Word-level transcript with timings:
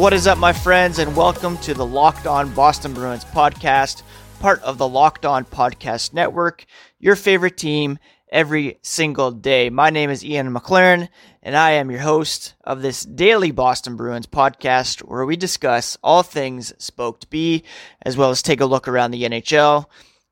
What 0.00 0.14
is 0.14 0.26
up, 0.26 0.38
my 0.38 0.54
friends, 0.54 0.98
and 0.98 1.14
welcome 1.14 1.58
to 1.58 1.74
the 1.74 1.84
Locked 1.84 2.26
On 2.26 2.50
Boston 2.54 2.94
Bruins 2.94 3.26
podcast, 3.26 4.02
part 4.40 4.62
of 4.62 4.78
the 4.78 4.88
Locked 4.88 5.26
On 5.26 5.44
Podcast 5.44 6.14
Network, 6.14 6.64
your 6.98 7.14
favorite 7.14 7.58
team 7.58 7.98
every 8.32 8.78
single 8.80 9.30
day. 9.30 9.68
My 9.68 9.90
name 9.90 10.08
is 10.08 10.24
Ian 10.24 10.54
McLaren, 10.54 11.10
and 11.42 11.54
I 11.54 11.72
am 11.72 11.90
your 11.90 12.00
host 12.00 12.54
of 12.64 12.80
this 12.80 13.02
daily 13.02 13.50
Boston 13.50 13.96
Bruins 13.96 14.26
podcast 14.26 15.00
where 15.00 15.26
we 15.26 15.36
discuss 15.36 15.98
all 16.02 16.22
things 16.22 16.72
Spoked 16.82 17.28
B, 17.28 17.62
as 18.00 18.16
well 18.16 18.30
as 18.30 18.40
take 18.40 18.62
a 18.62 18.66
look 18.66 18.88
around 18.88 19.10
the 19.10 19.24
NHL. 19.24 19.84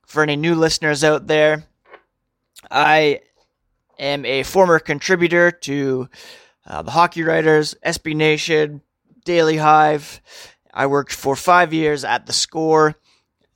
For 0.06 0.22
any 0.22 0.36
new 0.36 0.54
listeners 0.54 1.04
out 1.04 1.26
there, 1.26 1.64
I 2.70 3.20
am 3.98 4.24
a 4.24 4.44
former 4.44 4.78
contributor 4.78 5.50
to 5.50 6.08
uh, 6.66 6.80
the 6.80 6.92
Hockey 6.92 7.22
Writers, 7.22 7.74
SB 7.84 8.16
Nation, 8.16 8.80
Daily 9.28 9.58
Hive. 9.58 10.22
I 10.72 10.86
worked 10.86 11.12
for 11.12 11.36
five 11.36 11.74
years 11.74 12.02
at 12.02 12.24
The 12.24 12.32
Score 12.32 12.94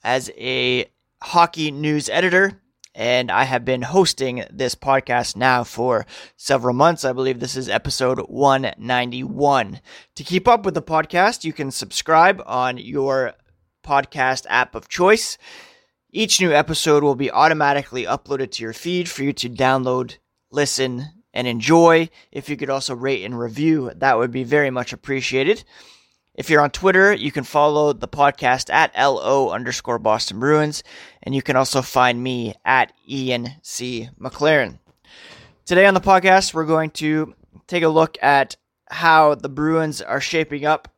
as 0.05 0.31
a 0.37 0.85
hockey 1.23 1.71
news 1.71 2.11
editor, 2.11 2.61
and 2.95 3.31
I 3.31 3.45
have 3.45 3.65
been 3.65 3.81
hosting 3.81 4.45
this 4.51 4.75
podcast 4.75 5.35
now 5.35 5.65
for 5.65 6.05
several 6.37 6.75
months. 6.75 7.07
I 7.07 7.15
believe 7.15 7.41
this 7.41 7.57
is 7.57 7.71
episode 7.71 8.19
191. 8.19 9.81
To 10.17 10.23
keep 10.23 10.47
up 10.47 10.67
with 10.67 10.75
the 10.75 10.83
podcast, 10.83 11.43
you 11.43 11.55
can 11.55 11.71
subscribe 11.71 12.43
on 12.45 12.77
your 12.77 13.33
podcast 13.83 14.45
app 14.51 14.75
of 14.75 14.91
choice. 14.91 15.39
Each 16.11 16.39
new 16.39 16.53
episode 16.53 17.03
will 17.03 17.15
be 17.15 17.31
automatically 17.31 18.05
uploaded 18.05 18.51
to 18.51 18.63
your 18.63 18.75
feed 18.75 19.09
for 19.09 19.23
you 19.23 19.33
to 19.33 19.49
download, 19.49 20.19
listen, 20.51 21.07
and 21.35 21.47
enjoy. 21.47 22.09
If 22.31 22.49
you 22.49 22.57
could 22.57 22.71
also 22.71 22.95
rate 22.95 23.25
and 23.25 23.39
review, 23.39 23.93
that 23.97 24.19
would 24.19 24.31
be 24.31 24.45
very 24.45 24.71
much 24.71 24.93
appreciated. 24.93 25.65
If 26.35 26.49
you're 26.49 26.63
on 26.63 26.71
Twitter, 26.71 27.13
you 27.13 27.31
can 27.31 27.45
follow 27.45 27.93
the 27.93 28.09
podcast 28.09 28.73
at 28.73 28.97
LO 28.99 29.51
underscore 29.51 29.99
Boston 29.99 30.41
Bruins, 30.41 30.83
and 31.23 31.35
you 31.35 31.43
can 31.43 31.57
also 31.57 31.83
find 31.83 32.23
me 32.23 32.55
at 32.65 32.93
Ian 33.07 33.51
C. 33.61 34.09
McLaren. 34.19 34.79
Today 35.67 35.85
on 35.85 35.95
the 35.95 36.01
podcast, 36.01 36.55
we're 36.55 36.65
going 36.65 36.91
to 36.93 37.35
take 37.67 37.83
a 37.83 37.89
look 37.89 38.17
at 38.23 38.57
how 38.89 39.35
the 39.35 39.51
Bruins 39.51 40.01
are 40.01 40.21
shaping 40.21 40.65
up 40.65 40.89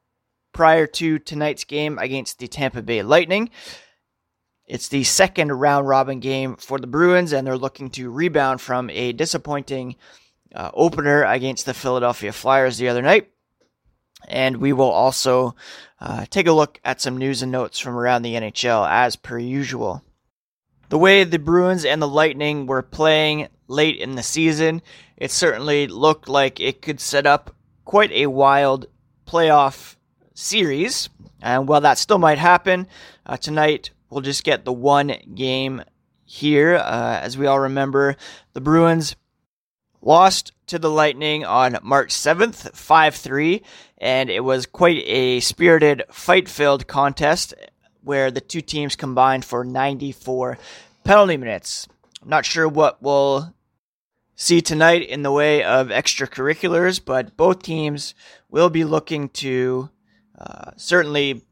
prior 0.53 0.87
to 0.87 1.19
tonight's 1.19 1.65
game 1.65 1.99
against 1.99 2.39
the 2.39 2.47
Tampa 2.47 2.81
Bay 2.81 3.03
Lightning. 3.03 3.51
It's 4.67 4.89
the 4.89 5.05
second 5.05 5.53
round 5.53 5.89
robin 5.89 6.21
game 6.21 6.57
for 6.57 6.79
the 6.79 6.87
Bruins, 6.87 7.33
and 7.33 7.47
they're 7.47 7.59
looking 7.59 7.91
to 7.91 8.11
rebound 8.11 8.61
from 8.61 8.89
a 8.91 9.13
disappointing 9.13 9.97
uh, 10.55 10.71
opener 10.73 11.25
against 11.25 11.67
the 11.67 11.75
Philadelphia 11.75 12.33
Flyers 12.33 12.79
the 12.79 12.89
other 12.89 13.03
night. 13.03 13.31
And 14.27 14.57
we 14.57 14.73
will 14.73 14.91
also 14.91 15.55
uh, 16.01 16.25
take 16.31 16.47
a 16.47 16.53
look 16.53 16.81
at 16.85 17.01
some 17.01 17.19
news 17.19 17.43
and 17.43 17.53
notes 17.53 17.79
from 17.79 17.97
around 17.97 18.23
the 18.23 18.35
NHL 18.35 18.89
as 18.89 19.17
per 19.17 19.39
usual. 19.39 20.03
The 20.89 20.99
way 20.99 21.25
the 21.25 21.39
Bruins 21.39 21.85
and 21.85 22.01
the 22.01 22.09
Lightning 22.09 22.67
were 22.67 22.83
playing 22.83 23.49
late 23.69 23.99
in 23.99 24.15
the 24.15 24.23
season, 24.23 24.81
it 25.17 25.31
certainly 25.31 25.87
looked 25.87 26.29
like 26.29 26.61
it 26.61 26.83
could 26.83 27.01
set 27.01 27.27
up 27.27 27.55
quite 27.85 28.13
a 28.13 28.27
wild 28.27 28.87
playoff 29.27 29.97
series. 30.35 31.09
And 31.43 31.69
while 31.69 31.81
that 31.83 31.99
still 31.99 32.19
might 32.19 32.39
happen, 32.39 32.87
uh, 33.27 33.37
tonight 33.37 33.91
we'll 34.09 34.21
just 34.21 34.45
get 34.45 34.65
the 34.65 34.73
one 34.73 35.15
game 35.35 35.83
here. 36.25 36.77
Uh, 36.77 37.21
as 37.21 37.37
we 37.37 37.47
all 37.47 37.61
remember, 37.61 38.17
the 38.53 38.61
Bruins 38.61 39.17
lost 40.05 40.53
to 40.67 40.79
the 40.79 40.91
Lightning 40.91 41.45
on 41.45 41.79
March 41.83 42.11
7th, 42.11 42.75
5 42.75 43.15
3, 43.15 43.63
and 43.99 44.31
it 44.31 44.45
was 44.45 44.67
quite 44.67 45.03
a 45.07 45.41
spirited, 45.41 46.05
fight 46.11 46.49
filled 46.49 46.87
contest 46.87 47.55
where 48.03 48.31
the 48.31 48.41
two 48.41 48.61
teams 48.61 48.97
combined 48.97 49.45
for 49.45 49.65
94 49.65 50.59
penalty 51.05 51.37
minutes. 51.37 51.89
I'm 52.23 52.29
not 52.29 52.45
sure 52.45 52.69
what 52.69 53.03
we'll 53.03 53.55
see 54.37 54.61
tonight 54.61 55.09
in 55.09 55.23
the 55.23 55.33
way 55.33 55.63
of 55.63 55.89
extracurriculars, 55.89 57.01
but 57.05 57.37
both 57.37 57.63
teams 57.63 58.15
will 58.51 58.71
be 58.71 58.85
looking 58.85 59.29
to 59.31 59.91
uh, 60.39 60.73
certainly 60.77 61.43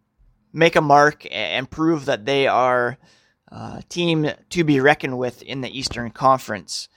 make 0.52 0.76
a 0.76 0.80
mark 0.80 1.26
and 1.30 1.70
prove 1.70 2.04
that 2.04 2.26
they 2.26 2.46
are 2.46 2.98
a 3.50 3.54
uh, 3.54 3.80
team 3.88 4.30
to 4.50 4.64
be 4.64 4.80
reckoned 4.80 5.18
with 5.18 5.42
in 5.42 5.60
the 5.60 5.78
Eastern 5.78 6.10
Conference. 6.10 6.88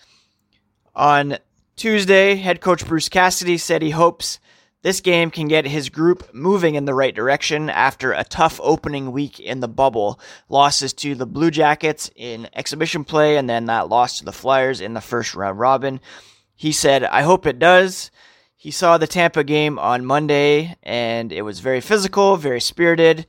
On 0.95 1.37
Tuesday, 1.75 2.35
head 2.35 2.61
coach 2.61 2.87
Bruce 2.87 3.09
Cassidy 3.09 3.57
said 3.57 3.81
he 3.81 3.89
hopes 3.89 4.39
this 4.81 5.01
game 5.01 5.29
can 5.29 5.49
get 5.49 5.65
his 5.65 5.89
group 5.89 6.33
moving 6.33 6.75
in 6.75 6.85
the 6.85 6.93
right 6.93 7.13
direction 7.13 7.69
after 7.69 8.13
a 8.13 8.23
tough 8.23 8.61
opening 8.63 9.11
week 9.11 9.39
in 9.39 9.59
the 9.59 9.67
bubble. 9.67 10.19
Losses 10.47 10.93
to 10.93 11.15
the 11.15 11.25
Blue 11.25 11.51
Jackets 11.51 12.09
in 12.15 12.47
exhibition 12.53 13.03
play 13.03 13.35
and 13.35 13.49
then 13.49 13.65
that 13.65 13.89
loss 13.89 14.19
to 14.19 14.25
the 14.25 14.31
Flyers 14.31 14.79
in 14.79 14.93
the 14.93 15.01
first 15.01 15.35
round 15.35 15.59
robin. 15.59 15.99
He 16.55 16.71
said, 16.71 17.03
I 17.03 17.23
hope 17.23 17.45
it 17.45 17.59
does. 17.59 18.09
He 18.55 18.71
saw 18.71 18.97
the 18.97 19.07
Tampa 19.07 19.43
game 19.43 19.77
on 19.77 20.05
Monday 20.05 20.77
and 20.81 21.33
it 21.33 21.41
was 21.41 21.59
very 21.59 21.81
physical, 21.81 22.37
very 22.37 22.61
spirited. 22.61 23.25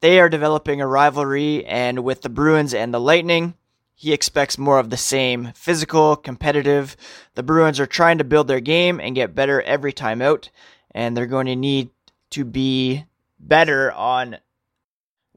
They 0.00 0.20
are 0.20 0.28
developing 0.28 0.80
a 0.80 0.86
rivalry, 0.86 1.64
and 1.64 2.02
with 2.02 2.22
the 2.22 2.28
Bruins 2.28 2.74
and 2.74 2.92
the 2.92 2.98
Lightning, 2.98 3.54
he 4.02 4.12
expects 4.12 4.58
more 4.58 4.80
of 4.80 4.90
the 4.90 4.96
same 4.96 5.52
physical, 5.54 6.16
competitive. 6.16 6.96
The 7.36 7.44
Bruins 7.44 7.78
are 7.78 7.86
trying 7.86 8.18
to 8.18 8.24
build 8.24 8.48
their 8.48 8.58
game 8.58 8.98
and 8.98 9.14
get 9.14 9.36
better 9.36 9.62
every 9.62 9.92
time 9.92 10.20
out, 10.20 10.50
and 10.90 11.16
they're 11.16 11.24
going 11.24 11.46
to 11.46 11.54
need 11.54 11.90
to 12.30 12.44
be 12.44 13.04
better 13.38 13.92
on 13.92 14.38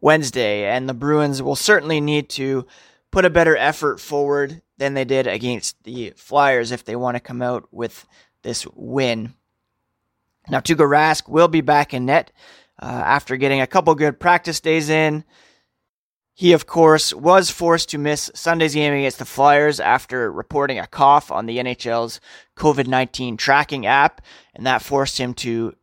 Wednesday. 0.01 0.65
And 0.65 0.89
the 0.89 0.95
Bruins 0.95 1.43
will 1.43 1.55
certainly 1.55 2.01
need 2.01 2.27
to 2.29 2.65
put 3.11 3.23
a 3.23 3.29
better 3.29 3.55
effort 3.55 3.99
forward 3.99 4.63
than 4.79 4.95
they 4.95 5.05
did 5.05 5.27
against 5.27 5.83
the 5.83 6.13
Flyers 6.15 6.71
if 6.71 6.83
they 6.83 6.95
want 6.95 7.17
to 7.17 7.21
come 7.21 7.43
out 7.43 7.67
with 7.71 8.07
this 8.41 8.65
win. 8.73 9.35
Now, 10.49 10.59
Tuukka 10.59 10.89
Rask 10.89 11.29
will 11.29 11.49
be 11.49 11.61
back 11.61 11.93
in 11.93 12.07
net 12.07 12.31
uh, 12.81 12.85
after 12.87 13.37
getting 13.37 13.61
a 13.61 13.67
couple 13.67 13.93
good 13.93 14.19
practice 14.19 14.59
days 14.59 14.89
in. 14.89 15.23
He, 16.37 16.51
of 16.51 16.67
course, 16.67 17.13
was 17.13 17.49
forced 17.49 17.89
to 17.89 17.97
miss 17.97 18.29
Sunday's 18.35 18.73
game 18.73 18.93
against 18.93 19.19
the 19.19 19.25
Flyers 19.25 19.79
after 19.79 20.29
reporting 20.29 20.77
a 20.77 20.85
cough 20.85 21.31
on 21.31 21.45
the 21.45 21.59
NHL's 21.59 22.19
COVID 22.57 22.87
19 22.87 23.37
tracking 23.37 23.85
app, 23.85 24.21
and 24.53 24.65
that 24.65 24.81
forced 24.81 25.17
him 25.17 25.33
to 25.35 25.73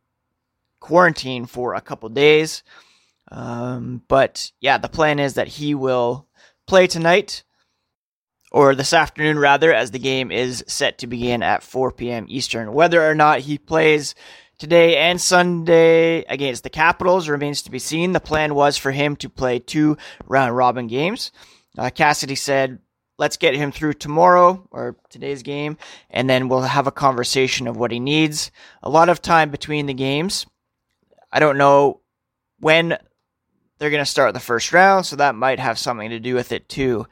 quarantine 0.79 1.47
for 1.47 1.73
a 1.73 1.81
couple 1.81 2.07
days. 2.09 2.61
Um, 3.31 4.03
but 4.07 4.51
yeah, 4.59 4.77
the 4.77 4.89
plan 4.89 5.17
is 5.17 5.33
that 5.33 5.47
he 5.47 5.73
will 5.73 6.27
play 6.67 6.85
tonight, 6.85 7.43
or 8.51 8.75
this 8.75 8.93
afternoon 8.93 9.39
rather, 9.39 9.73
as 9.73 9.89
the 9.89 9.97
game 9.97 10.31
is 10.31 10.63
set 10.67 10.99
to 10.99 11.07
begin 11.07 11.41
at 11.41 11.63
4 11.63 11.91
p.m. 11.93 12.27
Eastern. 12.29 12.73
Whether 12.73 13.09
or 13.09 13.15
not 13.15 13.39
he 13.39 13.57
plays 13.57 14.13
today 14.57 14.97
and 14.97 15.19
Sunday 15.19 16.23
against 16.23 16.63
the 16.63 16.69
Capitals 16.69 17.27
remains 17.29 17.61
to 17.63 17.71
be 17.71 17.79
seen. 17.79 18.13
The 18.13 18.19
plan 18.19 18.55
was 18.55 18.77
for 18.77 18.91
him 18.91 19.15
to 19.17 19.29
play 19.29 19.59
two 19.59 19.97
round 20.27 20.55
robin 20.55 20.87
games. 20.87 21.31
Uh, 21.77 21.89
Cassidy 21.89 22.35
said, 22.35 22.79
let's 23.17 23.37
get 23.37 23.55
him 23.55 23.71
through 23.71 23.93
tomorrow 23.93 24.67
or 24.71 24.97
today's 25.09 25.43
game, 25.43 25.77
and 26.09 26.29
then 26.29 26.49
we'll 26.49 26.61
have 26.61 26.87
a 26.87 26.91
conversation 26.91 27.67
of 27.67 27.77
what 27.77 27.91
he 27.91 27.99
needs. 27.99 28.51
A 28.81 28.89
lot 28.89 29.09
of 29.09 29.21
time 29.21 29.49
between 29.49 29.85
the 29.85 29.93
games. 29.93 30.45
I 31.31 31.39
don't 31.39 31.57
know 31.57 32.01
when 32.59 32.97
they're 33.77 33.89
going 33.89 34.03
to 34.03 34.09
start 34.09 34.33
the 34.33 34.39
first 34.39 34.71
round, 34.71 35.05
so 35.05 35.15
that 35.15 35.35
might 35.35 35.59
have 35.59 35.79
something 35.79 36.09
to 36.09 36.19
do 36.19 36.35
with 36.35 36.51
it 36.51 36.69
too. 36.69 37.07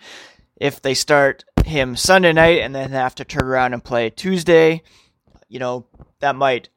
If 0.56 0.82
they 0.82 0.94
start 0.94 1.44
him 1.66 1.96
Sunday 1.96 2.34
night 2.34 2.60
and 2.60 2.74
then 2.74 2.92
have 2.92 3.16
to 3.16 3.26
turn 3.26 3.44
around 3.44 3.74
and 3.74 3.84
play 3.84 4.10
Tuesday, 4.10 4.84
you 5.50 5.60
know, 5.60 5.88
that 6.20 6.36
might 6.36 6.70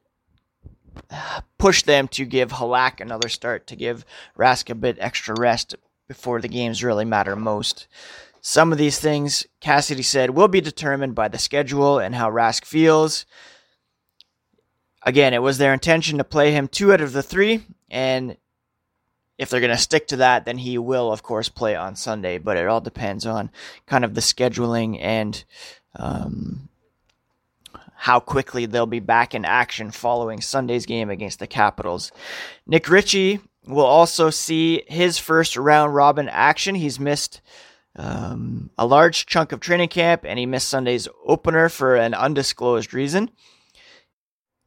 push 1.57 1.83
them 1.83 2.07
to 2.09 2.25
give 2.25 2.51
Halak 2.51 2.99
another 2.99 3.29
start, 3.29 3.67
to 3.67 3.75
give 3.75 4.05
Rask 4.37 4.69
a 4.69 4.75
bit 4.75 4.97
extra 4.99 5.35
rest 5.37 5.75
before 6.07 6.41
the 6.41 6.47
games 6.47 6.83
really 6.83 7.05
matter 7.05 7.35
most. 7.35 7.87
Some 8.41 8.71
of 8.71 8.77
these 8.77 8.99
things, 8.99 9.47
Cassidy 9.59 10.03
said, 10.03 10.29
will 10.29 10.47
be 10.47 10.61
determined 10.61 11.15
by 11.15 11.27
the 11.27 11.39
schedule 11.39 11.97
and 11.97 12.13
how 12.13 12.29
Rask 12.29 12.63
feels. 12.63 13.25
Again, 15.01 15.33
it 15.33 15.41
was 15.41 15.57
their 15.57 15.73
intention 15.73 16.19
to 16.19 16.23
play 16.23 16.51
him 16.51 16.67
two 16.67 16.93
out 16.93 17.01
of 17.01 17.13
the 17.13 17.23
three, 17.23 17.63
and 17.89 18.37
if 19.37 19.49
they're 19.49 19.59
going 19.59 19.71
to 19.71 19.77
stick 19.77 20.07
to 20.07 20.17
that, 20.17 20.45
then 20.45 20.59
he 20.59 20.77
will, 20.77 21.11
of 21.11 21.23
course, 21.23 21.49
play 21.49 21.75
on 21.75 21.95
Sunday. 21.95 22.37
But 22.37 22.57
it 22.57 22.67
all 22.67 22.81
depends 22.81 23.25
on 23.25 23.49
kind 23.85 24.05
of 24.05 24.13
the 24.13 24.21
scheduling 24.21 24.97
and 25.01 25.43
um, 25.95 26.69
how 27.95 28.19
quickly 28.19 28.65
they'll 28.65 28.85
be 28.85 28.99
back 28.99 29.33
in 29.33 29.45
action 29.45 29.91
following 29.91 30.41
Sunday's 30.41 30.85
game 30.85 31.09
against 31.09 31.39
the 31.39 31.47
Capitals. 31.47 32.11
Nick 32.67 32.89
Ritchie 32.89 33.39
will 33.65 33.85
also 33.85 34.29
see 34.29 34.83
his 34.87 35.17
first 35.17 35.57
round 35.57 35.95
robin 35.95 36.29
action. 36.29 36.75
He's 36.75 36.99
missed 36.99 37.41
um, 37.95 38.69
a 38.77 38.85
large 38.85 39.25
chunk 39.25 39.51
of 39.51 39.59
training 39.59 39.89
camp 39.89 40.25
and 40.25 40.37
he 40.37 40.45
missed 40.45 40.67
Sunday's 40.67 41.07
opener 41.25 41.69
for 41.69 41.95
an 41.95 42.13
undisclosed 42.13 42.93
reason. 42.93 43.31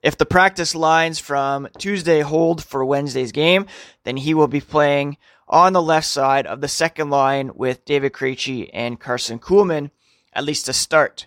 If 0.02 0.16
the 0.16 0.26
practice 0.26 0.74
lines 0.74 1.19
from 1.19 1.69
Tuesday 1.78 2.20
hold 2.20 2.64
for 2.64 2.84
Wednesday's 2.84 3.32
game, 3.32 3.66
then 4.04 4.16
he 4.16 4.32
will 4.32 4.48
be 4.48 4.60
playing 4.60 5.16
on 5.48 5.72
the 5.72 5.82
left 5.82 6.06
side 6.06 6.46
of 6.46 6.60
the 6.60 6.69
second 6.69 7.10
line 7.10 7.50
with 7.54 7.84
David 7.84 8.12
Krejci 8.12 8.70
and 8.72 9.00
Carson 9.00 9.38
Kuhlman, 9.38 9.90
at 10.32 10.44
least 10.44 10.66
to 10.66 10.72
start. 10.72 11.26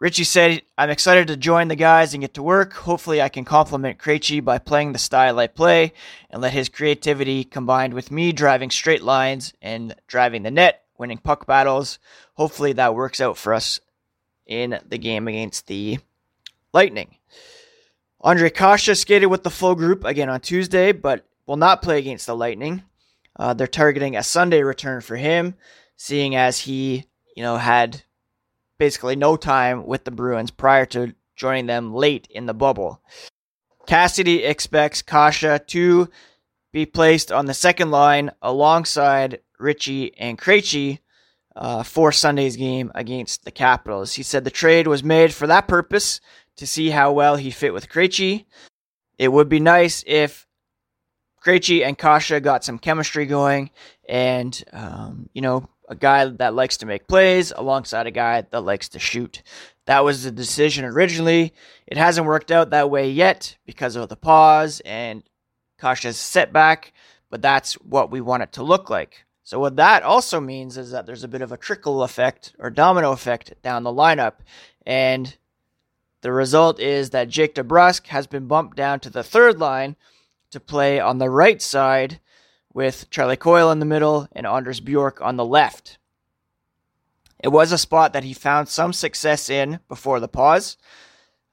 Ritchie 0.00 0.24
said, 0.24 0.62
I'm 0.78 0.88
excited 0.88 1.26
to 1.26 1.36
join 1.36 1.68
the 1.68 1.76
guys 1.76 2.14
and 2.14 2.22
get 2.22 2.32
to 2.34 2.42
work. 2.42 2.72
Hopefully, 2.72 3.20
I 3.20 3.28
can 3.28 3.44
complement 3.44 3.98
Krejci 3.98 4.42
by 4.42 4.56
playing 4.56 4.92
the 4.92 4.98
style 4.98 5.38
I 5.38 5.46
play 5.46 5.92
and 6.30 6.40
let 6.40 6.54
his 6.54 6.70
creativity 6.70 7.44
combined 7.44 7.92
with 7.92 8.10
me 8.10 8.32
driving 8.32 8.70
straight 8.70 9.02
lines 9.02 9.52
and 9.60 9.94
driving 10.06 10.42
the 10.42 10.50
net, 10.50 10.84
winning 10.96 11.18
puck 11.18 11.44
battles. 11.46 11.98
Hopefully, 12.32 12.72
that 12.72 12.94
works 12.94 13.20
out 13.20 13.36
for 13.36 13.52
us 13.52 13.78
in 14.46 14.80
the 14.88 14.96
game 14.96 15.28
against 15.28 15.66
the 15.66 15.98
Lightning. 16.72 17.16
Ondrej 18.24 18.54
Kase 18.54 18.98
skated 18.98 19.28
with 19.28 19.42
the 19.42 19.50
full 19.50 19.74
group 19.74 20.04
again 20.04 20.30
on 20.30 20.40
Tuesday, 20.40 20.92
but 20.92 21.26
will 21.46 21.58
not 21.58 21.82
play 21.82 21.98
against 21.98 22.26
the 22.26 22.34
Lightning. 22.34 22.84
Uh, 23.36 23.52
they're 23.52 23.66
targeting 23.66 24.16
a 24.16 24.22
Sunday 24.22 24.62
return 24.62 25.02
for 25.02 25.16
him, 25.16 25.56
seeing 25.96 26.34
as 26.36 26.60
he, 26.60 27.04
you 27.36 27.42
know, 27.42 27.58
had 27.58 28.02
basically 28.80 29.14
no 29.14 29.36
time 29.36 29.86
with 29.86 30.04
the 30.04 30.10
Bruins 30.10 30.50
prior 30.50 30.86
to 30.86 31.14
joining 31.36 31.66
them 31.66 31.94
late 31.94 32.26
in 32.30 32.46
the 32.46 32.54
bubble. 32.54 33.00
Cassidy 33.86 34.42
expects 34.42 35.02
Kase 35.02 35.60
to 35.68 36.08
be 36.72 36.86
placed 36.86 37.30
on 37.30 37.44
the 37.44 37.54
second 37.54 37.90
line 37.90 38.30
alongside 38.40 39.40
Ritchie 39.58 40.18
and 40.18 40.38
Krejci 40.38 41.00
uh, 41.54 41.82
for 41.82 42.10
Sunday's 42.10 42.56
game 42.56 42.90
against 42.94 43.44
the 43.44 43.50
Capitals. 43.50 44.14
He 44.14 44.22
said 44.22 44.44
the 44.44 44.50
trade 44.50 44.86
was 44.86 45.04
made 45.04 45.34
for 45.34 45.46
that 45.46 45.68
purpose 45.68 46.20
to 46.56 46.66
see 46.66 46.90
how 46.90 47.12
well 47.12 47.36
he 47.36 47.50
fit 47.50 47.74
with 47.74 47.90
Krejci. 47.90 48.46
It 49.18 49.28
would 49.28 49.50
be 49.50 49.60
nice 49.60 50.02
if 50.06 50.46
Krejci 51.44 51.84
and 51.84 51.98
Kase 51.98 52.40
got 52.40 52.64
some 52.64 52.78
chemistry 52.78 53.26
going 53.26 53.70
and, 54.08 54.62
um, 54.72 55.28
you 55.34 55.42
know, 55.42 55.68
a 55.90 55.96
guy 55.96 56.24
that 56.24 56.54
likes 56.54 56.76
to 56.78 56.86
make 56.86 57.08
plays 57.08 57.52
alongside 57.54 58.06
a 58.06 58.12
guy 58.12 58.42
that 58.50 58.60
likes 58.60 58.88
to 58.90 58.98
shoot. 59.00 59.42
That 59.86 60.04
was 60.04 60.22
the 60.22 60.30
decision 60.30 60.84
originally. 60.84 61.52
It 61.86 61.98
hasn't 61.98 62.28
worked 62.28 62.52
out 62.52 62.70
that 62.70 62.90
way 62.90 63.10
yet 63.10 63.56
because 63.66 63.96
of 63.96 64.08
the 64.08 64.16
pause 64.16 64.80
and 64.84 65.24
Kase's 65.78 66.16
setback, 66.16 66.92
but 67.28 67.42
that's 67.42 67.74
what 67.74 68.10
we 68.10 68.20
want 68.20 68.44
it 68.44 68.52
to 68.52 68.62
look 68.62 68.88
like. 68.88 69.24
So 69.42 69.58
what 69.58 69.76
that 69.76 70.04
also 70.04 70.40
means 70.40 70.78
is 70.78 70.92
that 70.92 71.06
there's 71.06 71.24
a 71.24 71.28
bit 71.28 71.42
of 71.42 71.50
a 71.50 71.56
trickle 71.56 72.04
effect 72.04 72.54
or 72.60 72.70
domino 72.70 73.10
effect 73.10 73.52
down 73.62 73.82
the 73.82 73.90
lineup, 73.90 74.34
and 74.86 75.36
the 76.20 76.30
result 76.30 76.78
is 76.78 77.10
that 77.10 77.28
Jake 77.28 77.56
DeBrusk 77.56 78.06
has 78.08 78.28
been 78.28 78.46
bumped 78.46 78.76
down 78.76 79.00
to 79.00 79.10
the 79.10 79.24
third 79.24 79.58
line 79.58 79.96
to 80.52 80.60
play 80.60 81.00
on 81.00 81.18
the 81.18 81.30
right 81.30 81.60
side 81.60 82.20
with 82.72 83.10
Charlie 83.10 83.36
Coyle 83.36 83.70
in 83.70 83.78
the 83.78 83.86
middle 83.86 84.28
and 84.32 84.46
Anders 84.46 84.80
Bjork 84.80 85.20
on 85.20 85.36
the 85.36 85.44
left. 85.44 85.98
It 87.42 87.48
was 87.48 87.72
a 87.72 87.78
spot 87.78 88.12
that 88.12 88.24
he 88.24 88.32
found 88.32 88.68
some 88.68 88.92
success 88.92 89.48
in 89.48 89.80
before 89.88 90.20
the 90.20 90.28
pause. 90.28 90.76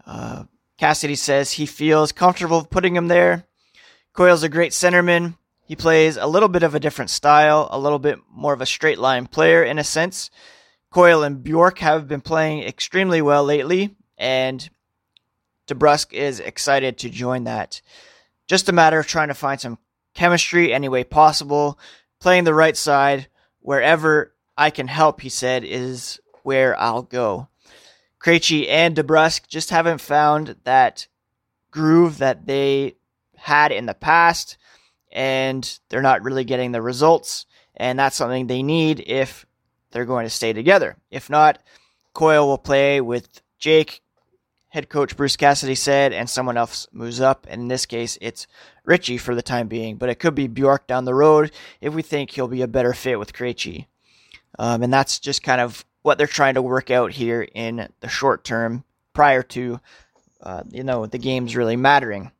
Uh, 0.05 0.43
Cassidy 0.77 1.15
says 1.15 1.53
he 1.53 1.65
feels 1.65 2.11
comfortable 2.11 2.65
putting 2.65 2.95
him 2.95 3.07
there. 3.07 3.45
Coyle's 4.13 4.43
a 4.43 4.49
great 4.49 4.71
centerman. 4.71 5.37
He 5.65 5.75
plays 5.75 6.17
a 6.17 6.27
little 6.27 6.49
bit 6.49 6.63
of 6.63 6.75
a 6.75 6.79
different 6.79 7.09
style, 7.09 7.67
a 7.71 7.79
little 7.79 7.99
bit 7.99 8.19
more 8.31 8.53
of 8.53 8.61
a 8.61 8.65
straight 8.65 8.99
line 8.99 9.27
player 9.27 9.63
in 9.63 9.79
a 9.79 9.83
sense. 9.83 10.29
Coyle 10.91 11.23
and 11.23 11.43
Bjork 11.43 11.79
have 11.79 12.07
been 12.07 12.21
playing 12.21 12.63
extremely 12.63 13.21
well 13.21 13.43
lately, 13.43 13.95
and 14.17 14.69
DeBrusk 15.67 16.13
is 16.13 16.39
excited 16.39 16.97
to 16.99 17.09
join 17.09 17.43
that. 17.43 17.81
Just 18.47 18.69
a 18.69 18.73
matter 18.73 18.99
of 18.99 19.07
trying 19.07 19.27
to 19.27 19.33
find 19.33 19.59
some 19.59 19.77
chemistry 20.17 20.73
any 20.73 20.89
way 20.89 21.03
possible. 21.03 21.79
Playing 22.19 22.43
the 22.43 22.53
right 22.53 22.75
side 22.75 23.27
wherever 23.59 24.33
I 24.57 24.71
can 24.71 24.87
help, 24.87 25.21
he 25.21 25.29
said, 25.29 25.63
is 25.63 26.19
where 26.41 26.77
I'll 26.79 27.03
go. 27.03 27.47
Krejci 28.19 28.67
and 28.67 28.95
DeBrusk 28.95 29.47
just 29.47 29.69
haven't 29.69 30.01
found 30.01 30.55
that 30.63 31.07
groove 31.69 32.17
that 32.17 32.47
they 32.47 32.95
had 33.35 33.71
in 33.71 33.85
the 33.85 33.93
past, 33.93 34.57
and 35.11 35.79
they're 35.89 36.01
not 36.01 36.23
really 36.23 36.43
getting 36.43 36.71
the 36.71 36.81
results. 36.81 37.45
And 37.75 37.99
that's 37.99 38.15
something 38.15 38.47
they 38.47 38.63
need 38.63 39.03
if 39.05 39.45
they're 39.91 40.05
going 40.05 40.25
to 40.25 40.31
stay 40.31 40.51
together. 40.51 40.97
If 41.11 41.29
not, 41.29 41.61
Coyle 42.13 42.47
will 42.47 42.57
play 42.57 43.01
with 43.01 43.41
Jake 43.59 44.01
head 44.69 44.89
coach 44.89 45.15
Bruce 45.15 45.37
Cassidy 45.37 45.75
said, 45.75 46.13
and 46.13 46.29
someone 46.29 46.57
else 46.57 46.87
moves 46.91 47.21
up. 47.21 47.47
And 47.49 47.63
in 47.63 47.67
this 47.67 47.85
case, 47.85 48.17
it's 48.21 48.47
Ritchie 48.85 49.17
for 49.17 49.35
the 49.35 49.41
time 49.41 49.67
being, 49.67 49.97
but 49.97 50.09
it 50.09 50.19
could 50.19 50.35
be 50.35 50.47
Bjork 50.47 50.87
down 50.87 51.05
the 51.05 51.13
road 51.13 51.51
if 51.81 51.93
we 51.93 52.01
think 52.01 52.31
he'll 52.31 52.47
be 52.47 52.61
a 52.61 52.67
better 52.67 52.93
fit 52.93 53.19
with 53.19 53.33
Krejci. 53.33 53.87
Um, 54.59 54.83
and 54.83 54.91
that's 54.91 55.19
just 55.19 55.43
kind 55.43 55.61
of 55.61 55.85
what 56.01 56.17
they're 56.17 56.27
trying 56.27 56.55
to 56.55 56.61
work 56.61 56.89
out 56.89 57.11
here 57.11 57.47
in 57.53 57.89
the 57.99 58.07
short 58.07 58.43
term 58.43 58.83
prior 59.13 59.43
to, 59.43 59.79
uh, 60.41 60.63
you 60.69 60.83
know, 60.83 61.05
the 61.05 61.17
games 61.17 61.55
really 61.55 61.75
mattering. 61.75 62.31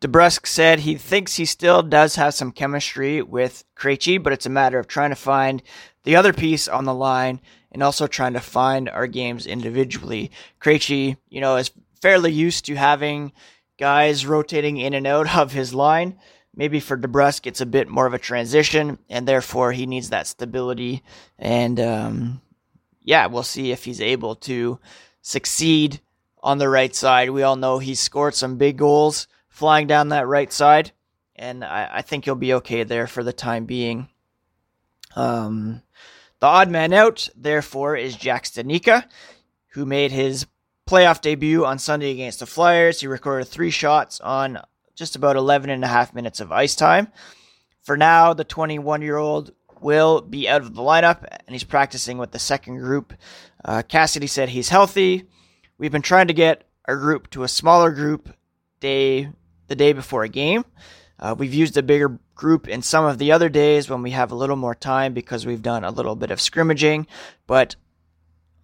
DeBrusk 0.00 0.46
said 0.46 0.80
he 0.80 0.96
thinks 0.96 1.36
he 1.36 1.46
still 1.46 1.82
does 1.82 2.16
have 2.16 2.34
some 2.34 2.52
chemistry 2.52 3.22
with 3.22 3.64
Krejci, 3.74 4.22
but 4.22 4.34
it's 4.34 4.44
a 4.44 4.50
matter 4.50 4.78
of 4.78 4.86
trying 4.86 5.10
to 5.10 5.16
find 5.16 5.62
the 6.02 6.14
other 6.14 6.34
piece 6.34 6.68
on 6.68 6.84
the 6.84 6.92
line 6.92 7.40
and 7.74 7.82
also 7.82 8.06
trying 8.06 8.32
to 8.34 8.40
find 8.40 8.88
our 8.88 9.08
games 9.08 9.46
individually. 9.46 10.30
Krejci, 10.60 11.16
you 11.28 11.40
know, 11.40 11.56
is 11.56 11.72
fairly 12.00 12.32
used 12.32 12.64
to 12.66 12.76
having 12.76 13.32
guys 13.78 14.24
rotating 14.24 14.76
in 14.76 14.94
and 14.94 15.06
out 15.06 15.36
of 15.36 15.52
his 15.52 15.74
line. 15.74 16.18
Maybe 16.56 16.78
for 16.78 16.96
DeBrusk, 16.96 17.48
it's 17.48 17.60
a 17.60 17.66
bit 17.66 17.88
more 17.88 18.06
of 18.06 18.14
a 18.14 18.18
transition, 18.18 18.98
and 19.10 19.26
therefore 19.26 19.72
he 19.72 19.86
needs 19.86 20.10
that 20.10 20.28
stability. 20.28 21.02
And 21.36 21.80
um, 21.80 22.40
yeah, 23.02 23.26
we'll 23.26 23.42
see 23.42 23.72
if 23.72 23.84
he's 23.84 24.00
able 24.00 24.36
to 24.36 24.78
succeed 25.20 26.00
on 26.40 26.58
the 26.58 26.68
right 26.68 26.94
side. 26.94 27.30
We 27.30 27.42
all 27.42 27.56
know 27.56 27.80
he's 27.80 27.98
scored 27.98 28.36
some 28.36 28.56
big 28.56 28.76
goals 28.76 29.26
flying 29.48 29.88
down 29.88 30.10
that 30.10 30.28
right 30.28 30.52
side, 30.52 30.92
and 31.34 31.64
I, 31.64 31.90
I 31.94 32.02
think 32.02 32.24
he'll 32.24 32.36
be 32.36 32.54
okay 32.54 32.84
there 32.84 33.08
for 33.08 33.24
the 33.24 33.32
time 33.32 33.64
being. 33.64 34.08
Um, 35.16 35.82
the 36.44 36.48
odd 36.48 36.68
man 36.68 36.92
out, 36.92 37.30
therefore, 37.34 37.96
is 37.96 38.16
Jack 38.16 38.44
Studnicka, 38.44 39.06
who 39.68 39.86
made 39.86 40.12
his 40.12 40.44
playoff 40.86 41.22
debut 41.22 41.64
on 41.64 41.78
Sunday 41.78 42.10
against 42.10 42.40
the 42.40 42.44
Flyers. 42.44 43.00
He 43.00 43.06
recorded 43.06 43.46
three 43.46 43.70
shots 43.70 44.20
on 44.20 44.60
just 44.94 45.16
about 45.16 45.36
11 45.36 45.70
and 45.70 45.82
a 45.82 45.86
half 45.86 46.14
minutes 46.14 46.40
of 46.40 46.52
ice 46.52 46.76
time. 46.76 47.08
For 47.80 47.96
now, 47.96 48.34
the 48.34 48.44
21 48.44 49.00
year 49.00 49.16
old 49.16 49.52
will 49.80 50.20
be 50.20 50.46
out 50.46 50.60
of 50.60 50.74
the 50.74 50.82
lineup 50.82 51.24
and 51.30 51.54
he's 51.54 51.64
practicing 51.64 52.18
with 52.18 52.32
the 52.32 52.38
second 52.38 52.76
group. 52.76 53.14
Uh, 53.64 53.80
Cassidy 53.80 54.26
said 54.26 54.50
he's 54.50 54.68
healthy. 54.68 55.24
We've 55.78 55.92
been 55.92 56.02
trying 56.02 56.26
to 56.26 56.34
get 56.34 56.68
our 56.84 56.98
group 56.98 57.30
to 57.30 57.44
a 57.44 57.48
smaller 57.48 57.90
group 57.90 58.28
day 58.80 59.30
the 59.68 59.76
day 59.76 59.94
before 59.94 60.24
a 60.24 60.28
game. 60.28 60.66
Uh, 61.18 61.34
we've 61.38 61.54
used 61.54 61.78
a 61.78 61.82
bigger 61.82 62.18
group 62.34 62.68
in 62.68 62.82
some 62.82 63.04
of 63.04 63.18
the 63.18 63.32
other 63.32 63.48
days 63.48 63.88
when 63.88 64.02
we 64.02 64.10
have 64.10 64.32
a 64.32 64.36
little 64.36 64.56
more 64.56 64.74
time 64.74 65.14
because 65.14 65.46
we've 65.46 65.62
done 65.62 65.84
a 65.84 65.90
little 65.90 66.16
bit 66.16 66.30
of 66.30 66.40
scrimmaging. 66.40 67.06
But 67.46 67.76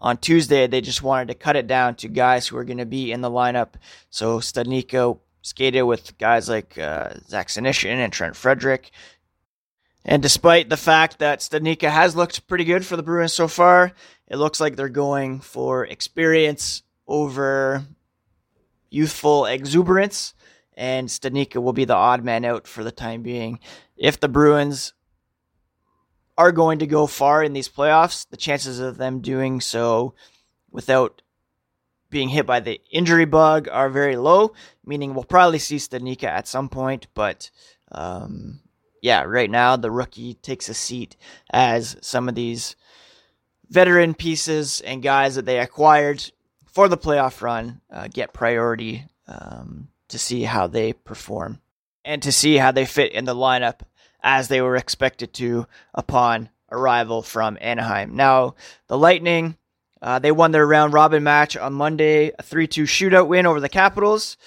on 0.01 0.17
Tuesday, 0.17 0.67
they 0.67 0.81
just 0.81 1.03
wanted 1.03 1.29
to 1.29 1.35
cut 1.35 1.57
it 1.57 1.67
down 1.67 1.95
to 1.97 2.09
guys 2.09 2.49
who 2.49 2.57
are 2.57 2.65
going 2.65 2.79
to 2.79 2.87
be 2.87 3.13
in 3.13 3.21
the 3.21 3.31
lineup. 3.31 3.75
So 4.09 4.41
Studnicka 4.41 5.19
skated 5.43 5.85
with 5.85 6.17
guys 6.19 6.49
like 6.49 6.79
uh, 6.79 7.15
Zach 7.29 7.49
Senyshyn 7.49 7.97
and 7.97 8.13
Trent 8.13 8.37
Frederic. 8.37 8.91
And 10.05 10.23
despite 10.23 10.69
the 10.69 10.77
fact 10.77 11.19
that 11.19 11.41
Studnicka 11.41 11.91
has 11.91 12.17
looked 12.17 12.47
pretty 12.47 12.65
good 12.65 12.87
for 12.87 12.97
the 12.97 13.03
Bruins 13.03 13.35
so 13.35 13.49
far, 13.49 13.93
it 14.27 14.37
looks 14.37 14.61
like 14.61 14.77
they're 14.77 14.89
going 14.89 15.41
for 15.41 15.85
experience 15.85 16.83
over 17.07 17.85
youthful 18.89 19.47
exuberance 19.47 20.35
and 20.77 21.09
Studnicka 21.09 21.63
will 21.63 21.73
be 21.73 21.85
the 21.85 21.95
odd 21.95 22.25
man 22.25 22.45
out 22.45 22.67
for 22.67 22.85
the 22.85 22.93
time 22.93 23.23
being. 23.23 23.59
If 23.97 24.21
the 24.21 24.29
Bruins 24.29 24.95
are 26.39 26.53
going 26.53 26.79
to 26.79 26.87
go 26.87 27.07
far 27.07 27.43
in 27.45 27.53
these 27.53 27.69
playoffs, 27.69 28.27
the 28.31 28.37
chances 28.37 28.81
of 28.81 28.97
them 28.97 29.21
doing 29.21 29.61
so 29.61 30.15
without 30.71 31.23
being 32.09 32.29
hit 32.31 32.47
by 32.47 32.61
the 32.61 32.81
injury 32.91 33.25
bug 33.25 33.69
are 33.69 33.89
very 33.89 34.17
low, 34.17 34.53
meaning 34.85 35.15
we'll 35.15 35.25
probably 35.25 35.59
see 35.59 35.77
Studnicka 35.77 36.25
at 36.25 36.49
some 36.49 36.69
point, 36.69 37.07
but 37.15 37.51
um, 37.93 38.61
yeah, 39.03 39.23
right 39.23 39.51
now 39.51 39.77
the 39.77 39.91
rookie 39.91 40.35
takes 40.35 40.69
a 40.69 40.75
seat 40.75 41.17
as 41.51 41.97
some 42.01 42.29
of 42.29 42.35
these 42.35 42.77
veteran 43.69 44.15
pieces 44.15 44.81
and 44.81 45.03
guys 45.03 45.37
that 45.37 45.47
they 45.47 45.61
acquired 45.61 46.31
for 46.67 46.89
the 46.89 46.99
playoff 46.99 47.41
run 47.43 47.81
uh, 47.91 48.09
get 48.09 48.33
priority. 48.33 49.05
Um, 49.29 49.89
to 50.11 50.19
see 50.19 50.43
how 50.45 50.67
they 50.67 50.93
perform 50.93 51.61
and 52.05 52.23
to 52.23 52.33
see 52.33 52.57
how 52.57 52.71
they 52.73 52.85
fit 52.87 53.13
in 53.13 53.25
the 53.25 53.35
lineup 53.35 53.81
as 54.23 54.49
they 54.49 54.61
were 54.61 54.77
expected 54.77 55.33
to 55.35 55.67
upon 55.95 56.51
arrival 56.71 57.23
from 57.23 57.59
Anaheim. 57.61 58.15
Now, 58.15 58.55
the 58.87 58.99
Lightning, 58.99 59.57
Uh, 60.03 60.19
they 60.19 60.33
won 60.33 60.51
their 60.51 60.67
round 60.67 60.95
robin 60.95 61.23
match 61.23 61.59
on 61.59 61.75
Monday, 61.75 62.33
a 62.39 62.43
3 62.43 62.67
2 62.67 62.85
shootout 62.85 63.29
win 63.29 63.45
over 63.45 63.61
the 63.61 63.69
Capitals. 63.69 64.39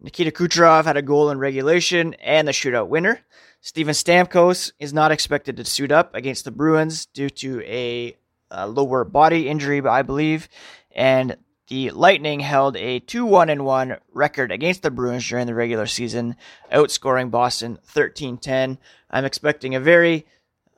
Nikita 0.00 0.30
Kucherov 0.30 0.84
had 0.84 0.96
a 0.96 1.02
goal 1.02 1.28
in 1.30 1.38
regulation 1.38 2.14
and 2.14 2.46
the 2.46 2.52
shootout 2.52 2.86
winner. 2.86 3.20
Steven 3.60 3.94
Stamkos 3.94 4.72
is 4.78 4.92
not 4.92 5.10
expected 5.10 5.56
to 5.56 5.64
suit 5.64 5.90
up 5.90 6.14
against 6.14 6.44
the 6.44 6.50
Bruins 6.52 7.06
due 7.06 7.30
to 7.30 7.60
a, 7.62 8.16
a 8.50 8.68
lower 8.68 9.04
body 9.04 9.48
injury, 9.48 9.80
I 9.80 10.02
believe. 10.02 10.48
And 10.94 11.36
the 11.72 11.90
Lightning 11.90 12.40
held 12.40 12.76
a 12.76 12.98
2 12.98 13.24
1 13.24 13.64
1 13.64 13.96
record 14.12 14.52
against 14.52 14.82
the 14.82 14.90
Bruins 14.90 15.26
during 15.26 15.46
the 15.46 15.54
regular 15.54 15.86
season, 15.86 16.36
outscoring 16.70 17.30
Boston 17.30 17.78
13 17.82 18.36
10. 18.36 18.76
I'm 19.10 19.24
expecting 19.24 19.74
a 19.74 19.80
very 19.80 20.26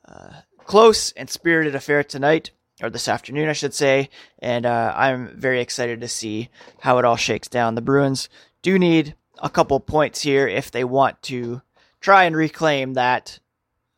uh, 0.07 0.29
close 0.59 1.11
and 1.11 1.29
spirited 1.29 1.75
affair 1.75 2.01
tonight, 2.01 2.51
or 2.81 2.89
this 2.89 3.09
afternoon, 3.09 3.49
I 3.49 3.53
should 3.53 3.73
say, 3.73 4.09
and 4.39 4.65
uh, 4.65 4.93
I'm 4.95 5.37
very 5.37 5.59
excited 5.59 5.99
to 5.99 6.07
see 6.07 6.47
how 6.79 6.97
it 6.97 7.03
all 7.03 7.17
shakes 7.17 7.49
down. 7.49 7.75
The 7.75 7.81
Bruins 7.81 8.29
do 8.61 8.79
need 8.79 9.15
a 9.39 9.49
couple 9.49 9.81
points 9.81 10.21
here 10.21 10.47
if 10.47 10.71
they 10.71 10.85
want 10.85 11.21
to 11.23 11.61
try 11.99 12.23
and 12.23 12.37
reclaim 12.37 12.93
that 12.93 13.39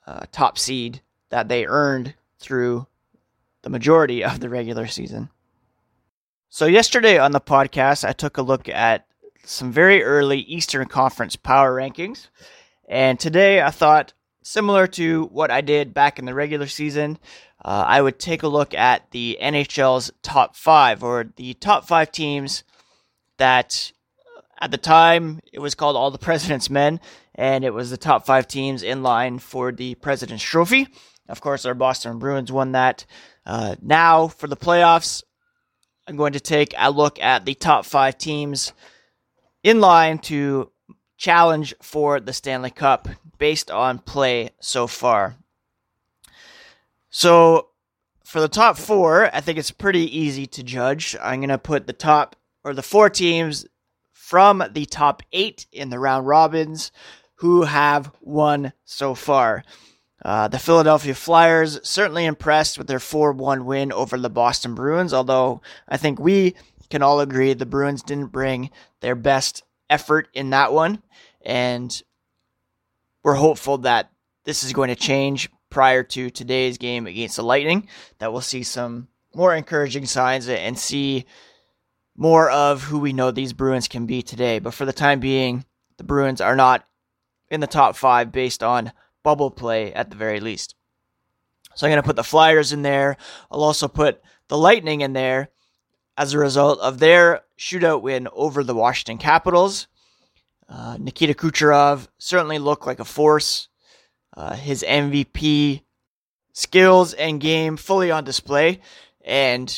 uh, 0.07 0.21
top 0.31 0.57
seed 0.57 1.03
that 1.29 1.47
they 1.47 1.67
earned 1.67 2.15
through 2.39 2.87
the 3.61 3.69
majority 3.69 4.23
of 4.23 4.39
the 4.39 4.49
regular 4.49 4.87
season. 4.87 5.29
So, 6.57 6.65
yesterday 6.65 7.19
on 7.19 7.33
the 7.33 7.39
podcast, 7.39 8.03
I 8.03 8.13
took 8.13 8.37
a 8.37 8.41
look 8.41 8.67
at 8.67 9.05
some 9.45 9.71
very 9.71 10.01
early 10.01 10.39
Eastern 10.39 10.87
Conference 10.87 11.35
power 11.35 11.75
rankings. 11.75 12.29
And 12.89 13.19
today 13.19 13.61
I 13.61 13.69
thought, 13.69 14.13
similar 14.41 14.87
to 14.87 15.25
what 15.25 15.51
I 15.51 15.61
did 15.61 15.93
back 15.93 16.17
in 16.17 16.25
the 16.25 16.33
regular 16.33 16.65
season, 16.65 17.19
uh, 17.63 17.83
I 17.85 18.01
would 18.01 18.17
take 18.17 18.41
a 18.41 18.47
look 18.47 18.73
at 18.73 19.11
the 19.11 19.37
NHL's 19.39 20.09
top 20.23 20.55
five, 20.55 21.03
or 21.03 21.31
the 21.35 21.53
top 21.53 21.85
five 21.87 22.11
teams 22.11 22.63
that 23.37 23.91
at 24.59 24.71
the 24.71 24.79
time 24.79 25.41
it 25.53 25.59
was 25.59 25.75
called 25.75 25.95
All 25.95 26.09
the 26.09 26.17
President's 26.17 26.71
Men, 26.71 26.99
and 27.35 27.63
it 27.65 27.71
was 27.75 27.91
the 27.91 27.97
top 27.97 28.25
five 28.25 28.47
teams 28.47 28.81
in 28.81 29.03
line 29.03 29.37
for 29.37 29.71
the 29.71 29.93
President's 29.93 30.43
Trophy. 30.43 30.87
Of 31.29 31.39
course, 31.39 31.65
our 31.65 31.75
Boston 31.75 32.17
Bruins 32.17 32.51
won 32.51 32.71
that. 32.71 33.05
Uh, 33.45 33.75
now, 33.79 34.27
for 34.27 34.47
the 34.47 34.57
playoffs, 34.57 35.21
I'm 36.07 36.15
going 36.15 36.33
to 36.33 36.39
take 36.39 36.73
a 36.77 36.89
look 36.89 37.19
at 37.19 37.45
the 37.45 37.53
top 37.53 37.85
five 37.85 38.17
teams 38.17 38.71
in 39.63 39.81
line 39.81 40.19
to 40.19 40.71
challenge 41.17 41.73
for 41.81 42.19
the 42.19 42.31
Stanley 42.31 42.69
Cup 42.69 43.09
based 43.37 43.69
on 43.69 43.99
play 43.99 44.51
so 44.61 44.87
far. 44.87 45.35
So, 47.09 47.69
for 48.23 48.39
the 48.39 48.47
top 48.47 48.77
four, 48.77 49.33
I 49.33 49.41
think 49.41 49.57
it's 49.57 49.71
pretty 49.71 50.17
easy 50.17 50.45
to 50.47 50.63
judge. 50.63 51.15
I'm 51.21 51.39
going 51.39 51.49
to 51.49 51.57
put 51.57 51.87
the 51.87 51.93
top 51.93 52.35
or 52.63 52.73
the 52.73 52.83
four 52.83 53.09
teams 53.09 53.65
from 54.11 54.63
the 54.71 54.85
top 54.85 55.23
eight 55.31 55.65
in 55.71 55.89
the 55.89 55.99
round 55.99 56.27
robins 56.27 56.91
who 57.35 57.63
have 57.63 58.11
won 58.21 58.73
so 58.83 59.15
far. 59.15 59.63
Uh, 60.23 60.47
the 60.47 60.59
Philadelphia 60.59 61.13
Flyers 61.13 61.79
certainly 61.87 62.25
impressed 62.25 62.77
with 62.77 62.87
their 62.87 62.99
4 62.99 63.33
1 63.33 63.65
win 63.65 63.91
over 63.91 64.17
the 64.17 64.29
Boston 64.29 64.73
Bruins, 64.73 65.13
although 65.13 65.61
I 65.87 65.97
think 65.97 66.19
we 66.19 66.55
can 66.89 67.03
all 67.03 67.19
agree 67.19 67.53
the 67.53 67.65
Bruins 67.65 68.01
didn't 68.01 68.31
bring 68.31 68.71
their 69.01 69.15
best 69.15 69.63
effort 69.89 70.27
in 70.33 70.49
that 70.51 70.73
one. 70.73 71.03
And 71.45 72.01
we're 73.23 73.35
hopeful 73.35 73.79
that 73.79 74.11
this 74.43 74.63
is 74.63 74.73
going 74.73 74.89
to 74.89 74.95
change 74.95 75.49
prior 75.69 76.01
to 76.01 76.29
today's 76.29 76.77
game 76.77 77.07
against 77.07 77.35
the 77.35 77.43
Lightning, 77.43 77.87
that 78.19 78.31
we'll 78.31 78.41
see 78.41 78.63
some 78.63 79.07
more 79.35 79.53
encouraging 79.53 80.05
signs 80.05 80.47
and 80.47 80.79
see 80.79 81.25
more 82.15 82.49
of 82.49 82.83
who 82.83 82.99
we 82.99 83.13
know 83.13 83.29
these 83.29 83.53
Bruins 83.53 83.87
can 83.87 84.05
be 84.05 84.21
today. 84.21 84.59
But 84.59 84.73
for 84.73 84.85
the 84.85 84.93
time 84.93 85.19
being, 85.19 85.65
the 85.97 86.03
Bruins 86.03 86.41
are 86.41 86.55
not 86.55 86.87
in 87.49 87.59
the 87.59 87.67
top 87.67 87.95
five 87.95 88.31
based 88.31 88.63
on 88.63 88.91
bubble 89.27 89.51
play 89.51 89.93
at 89.93 90.09
the 90.09 90.15
very 90.15 90.39
least. 90.39 90.73
So 91.75 91.85
I'm 91.85 91.91
going 91.91 92.01
to 92.01 92.07
put 92.07 92.15
the 92.15 92.23
Flyers 92.23 92.71
in 92.71 92.81
there. 92.81 93.17
I'll 93.51 93.61
also 93.61 93.89
put 93.89 94.21
the 94.47 94.57
Lightning 94.57 95.01
in 95.01 95.11
there 95.11 95.49
as 96.17 96.33
a 96.33 96.39
result 96.39 96.79
of 96.79 96.99
their 96.99 97.41
shootout 97.59 98.01
win 98.01 98.29
over 98.31 98.63
the 98.63 98.73
Washington 98.73 99.17
Capitals. 99.17 99.87
Uh, 100.69 100.95
Nikita 100.97 101.33
Kucherov 101.33 102.07
certainly 102.17 102.57
looked 102.57 102.87
like 102.87 103.01
a 103.01 103.05
force. 103.05 103.67
Uh, 104.33 104.55
his 104.55 104.81
MVP 104.87 105.81
skills 106.53 107.13
and 107.13 107.41
game 107.41 107.75
fully 107.75 108.09
on 108.09 108.23
display. 108.23 108.79
And, 109.25 109.69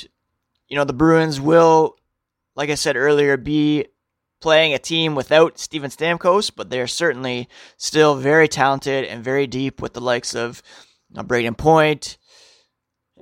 you 0.67 0.77
know, 0.77 0.83
the 0.83 0.93
Bruins 0.93 1.41
will, 1.41 1.95
like 2.55 2.69
I 2.69 2.75
said 2.75 2.97
earlier, 2.97 3.35
be 3.35 3.87
playing 4.39 4.73
a 4.73 4.79
team 4.79 5.15
without 5.15 5.59
Steven 5.59 5.89
Stamkos, 5.89 6.51
but 6.55 6.69
they're 6.69 6.87
certainly 6.87 7.49
still 7.77 8.15
very 8.15 8.47
talented 8.47 9.05
and 9.05 9.23
very 9.23 9.47
deep 9.47 9.81
with 9.81 9.93
the 9.93 10.01
likes 10.01 10.33
of 10.33 10.61
Brayden 11.13 11.57
Point, 11.57 12.17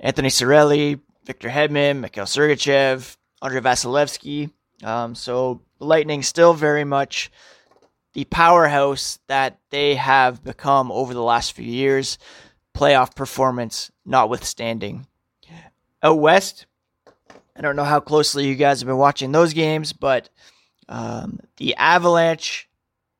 Anthony 0.00 0.28
Cirelli, 0.28 1.00
Victor 1.24 1.48
Hedman, 1.48 2.00
Mikhail 2.00 2.24
Sergachev, 2.24 3.16
Andre 3.42 3.60
Vasilevskiy. 3.60 4.50
Um, 4.82 5.14
so 5.14 5.62
Lightning 5.80 6.22
still 6.22 6.54
very 6.54 6.84
much 6.84 7.30
the 8.14 8.24
powerhouse 8.24 9.18
that 9.26 9.58
they 9.70 9.94
have 9.96 10.42
become 10.42 10.90
over 10.90 11.14
the 11.14 11.22
last 11.22 11.52
few 11.52 11.64
years, 11.64 12.18
playoff 12.74 13.14
performance 13.14 13.90
notwithstanding. 14.04 15.06
Out 16.02 16.18
west, 16.18 16.66
I 17.56 17.60
don't 17.60 17.76
know 17.76 17.84
how 17.84 18.00
closely 18.00 18.46
you 18.46 18.54
guys 18.54 18.80
have 18.80 18.86
been 18.86 18.96
watching 18.96 19.32
those 19.32 19.52
games, 19.52 19.92
but 19.92 20.30
um, 20.88 21.40
the 21.56 21.74
Avalanche 21.76 22.68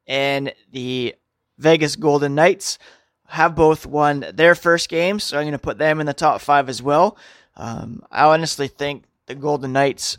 and 0.06 0.52
the 0.72 1.14
Vegas 1.58 1.96
Golden 1.96 2.34
Knights 2.34 2.78
have 3.26 3.54
both 3.54 3.84
won 3.84 4.24
their 4.32 4.54
first 4.54 4.88
game, 4.88 5.20
so 5.20 5.36
I'm 5.36 5.44
going 5.44 5.52
to 5.52 5.58
put 5.58 5.78
them 5.78 6.00
in 6.00 6.06
the 6.06 6.14
top 6.14 6.40
five 6.40 6.68
as 6.68 6.82
well. 6.82 7.18
Um, 7.56 8.02
I 8.10 8.24
honestly 8.24 8.68
think 8.68 9.04
the 9.26 9.34
Golden 9.34 9.72
Knights 9.72 10.16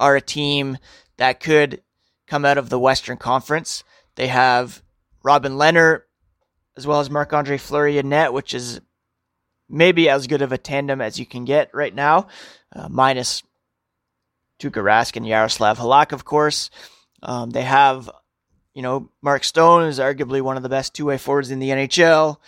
are 0.00 0.16
a 0.16 0.20
team 0.20 0.78
that 1.18 1.40
could 1.40 1.82
come 2.26 2.44
out 2.44 2.58
of 2.58 2.70
the 2.70 2.78
Western 2.78 3.18
Conference. 3.18 3.84
They 4.14 4.28
have 4.28 4.82
Robin 5.22 5.52
Lehner 5.52 6.02
as 6.76 6.86
well 6.86 7.00
as 7.00 7.10
Marc 7.10 7.32
Andre 7.32 7.58
Fleury 7.58 7.98
in 7.98 8.08
net, 8.08 8.32
which 8.32 8.54
is 8.54 8.80
maybe 9.68 10.08
as 10.08 10.26
good 10.26 10.42
of 10.42 10.52
a 10.52 10.58
tandem 10.58 11.00
as 11.00 11.18
you 11.18 11.26
can 11.26 11.44
get 11.44 11.70
right 11.74 11.94
now, 11.94 12.28
uh, 12.74 12.88
minus 12.88 13.42
Tuukka 14.64 14.82
Rask 14.82 15.16
and 15.16 15.26
Yaroslav 15.26 15.78
Halak, 15.78 16.12
of 16.12 16.24
course. 16.24 16.70
Um, 17.22 17.50
they 17.50 17.62
have, 17.62 18.10
you 18.74 18.82
know, 18.82 19.10
Mark 19.22 19.44
Stone 19.44 19.88
is 19.88 19.98
arguably 19.98 20.40
one 20.40 20.56
of 20.56 20.62
the 20.62 20.68
best 20.68 20.94
two 20.94 21.04
way 21.06 21.18
forwards 21.18 21.50
in 21.50 21.58
the 21.58 21.70
NHL. 21.70 22.38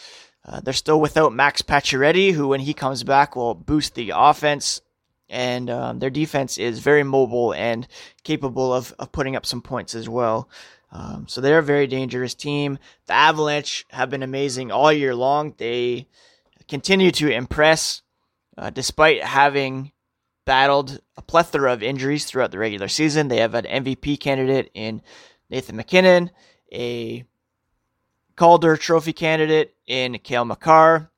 Uh, 0.45 0.61
they're 0.61 0.73
still 0.73 1.01
without 1.01 1.33
Max 1.33 1.61
Pacioretty, 1.61 2.33
who, 2.33 2.49
when 2.49 2.61
he 2.61 2.73
comes 2.73 3.03
back, 3.03 3.37
will 3.37 3.55
boost 3.55 3.95
the 3.95 4.13
offense. 4.15 4.81
And 5.29 5.69
um, 5.69 5.99
their 5.99 6.11
defense 6.11 6.57
is 6.57 6.79
very 6.79 7.03
mobile 7.03 7.53
and 7.53 7.87
capable 8.23 8.73
of, 8.73 8.95
of 8.99 9.11
putting 9.11 9.35
up 9.35 9.45
some 9.45 9.61
points 9.61 9.95
as 9.95 10.09
well. 10.09 10.49
Um, 10.93 11.27
so 11.29 11.41
they're 11.41 11.59
a 11.59 11.65
very 11.65 11.89
dangerous 11.89 12.35
team. 12.35 12.79
The 13.07 13.13
Avalanche 13.13 13.85
have 13.91 14.09
been 14.09 14.23
amazing 14.23 14.71
all 14.71 14.93
year 14.93 15.17
long. 15.17 15.55
They 15.59 16.09
continue 16.69 17.11
to 17.13 17.29
impress 17.29 18.03
uh, 18.57 18.71
despite 18.71 19.23
having 19.23 19.93
battled 20.47 21.01
a 21.19 21.23
plethora 21.23 21.73
of 21.73 21.83
injuries 21.83 22.25
throughout 22.25 22.51
the 22.51 22.59
regular 22.59 22.89
season. 22.89 23.29
They 23.29 23.39
have 23.39 23.55
an 23.55 23.67
MVP 23.67 24.19
candidate 24.19 24.71
in 24.73 25.03
Nathan 25.51 25.77
MacKinnon, 25.77 26.31
a 26.73 27.25
Calder 28.37 28.77
Trophy 28.77 29.13
candidate 29.13 29.75
in 29.87 30.19
Cale 30.21 30.45
Makar, 30.47 31.11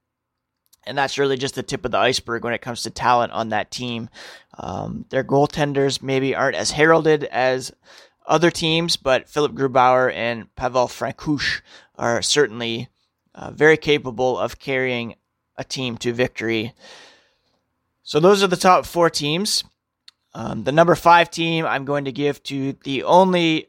and 0.86 0.96
that's 0.96 1.18
really 1.18 1.36
just 1.36 1.54
the 1.54 1.62
tip 1.62 1.84
of 1.84 1.90
the 1.90 1.98
iceberg 1.98 2.44
when 2.44 2.54
it 2.54 2.62
comes 2.62 2.82
to 2.82 2.90
talent 2.90 3.32
on 3.32 3.50
that 3.50 3.70
team. 3.70 4.08
Um, 4.56 5.04
their 5.10 5.22
goaltenders 5.22 6.02
maybe 6.02 6.34
aren't 6.34 6.56
as 6.56 6.70
heralded 6.72 7.24
as 7.24 7.72
other 8.26 8.50
teams, 8.50 8.96
but 8.96 9.28
Philipp 9.28 9.52
Grubauer 9.52 10.12
and 10.12 10.54
Pavel 10.56 10.86
Francouz 10.86 11.60
are 11.96 12.22
certainly 12.22 12.88
uh, 13.34 13.50
very 13.50 13.76
capable 13.76 14.38
of 14.38 14.58
carrying 14.58 15.14
a 15.56 15.64
team 15.64 15.98
to 15.98 16.12
victory. 16.12 16.72
So 18.08 18.20
those 18.20 18.42
are 18.42 18.46
the 18.46 18.56
top 18.56 18.86
four 18.86 19.10
teams. 19.10 19.64
Um, 20.32 20.64
the 20.64 20.72
number 20.72 20.94
five 20.94 21.30
team 21.30 21.66
I'm 21.66 21.84
going 21.84 22.06
to 22.06 22.12
give 22.12 22.42
to 22.44 22.72
the 22.84 23.02
only 23.02 23.66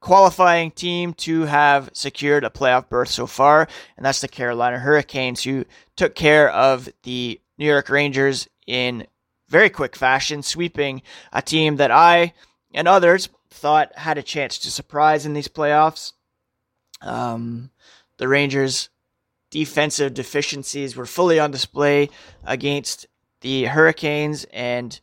qualifying 0.00 0.70
team 0.70 1.12
to 1.14 1.42
have 1.42 1.90
secured 1.92 2.44
a 2.44 2.48
playoff 2.48 2.88
berth 2.88 3.10
so 3.10 3.26
far, 3.26 3.68
and 3.98 4.06
that's 4.06 4.22
the 4.22 4.28
Carolina 4.28 4.78
Hurricanes, 4.78 5.42
who 5.42 5.66
took 5.96 6.14
care 6.14 6.48
of 6.48 6.88
the 7.02 7.42
New 7.58 7.66
York 7.66 7.90
Rangers 7.90 8.48
in 8.66 9.06
very 9.50 9.68
quick 9.68 9.96
fashion, 9.96 10.42
sweeping 10.42 11.02
a 11.30 11.42
team 11.42 11.76
that 11.76 11.90
I 11.90 12.32
and 12.72 12.88
others 12.88 13.28
thought 13.50 13.94
had 13.98 14.16
a 14.16 14.22
chance 14.22 14.56
to 14.60 14.70
surprise 14.70 15.26
in 15.26 15.34
these 15.34 15.48
playoffs. 15.48 16.14
Um, 17.02 17.68
the 18.16 18.28
Rangers' 18.28 18.88
defensive 19.50 20.14
deficiencies 20.14 20.96
were 20.96 21.04
fully 21.04 21.38
on 21.38 21.50
display 21.50 22.08
against 22.44 23.08
the 23.42 23.64
Hurricanes 23.64 24.44
and 24.52 24.98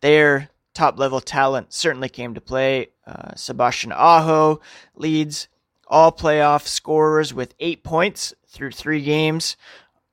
their 0.00 0.50
top 0.74 0.98
level 0.98 1.20
talent 1.20 1.72
certainly 1.72 2.08
came 2.08 2.34
to 2.34 2.40
play. 2.40 2.88
Uh, 3.06 3.34
Sebastian 3.34 3.92
Aho 3.92 4.60
leads 4.94 5.48
all 5.86 6.12
playoff 6.12 6.66
scorers 6.66 7.32
with 7.32 7.54
eight 7.60 7.82
points 7.82 8.34
through 8.46 8.72
three 8.72 9.02
games. 9.02 9.56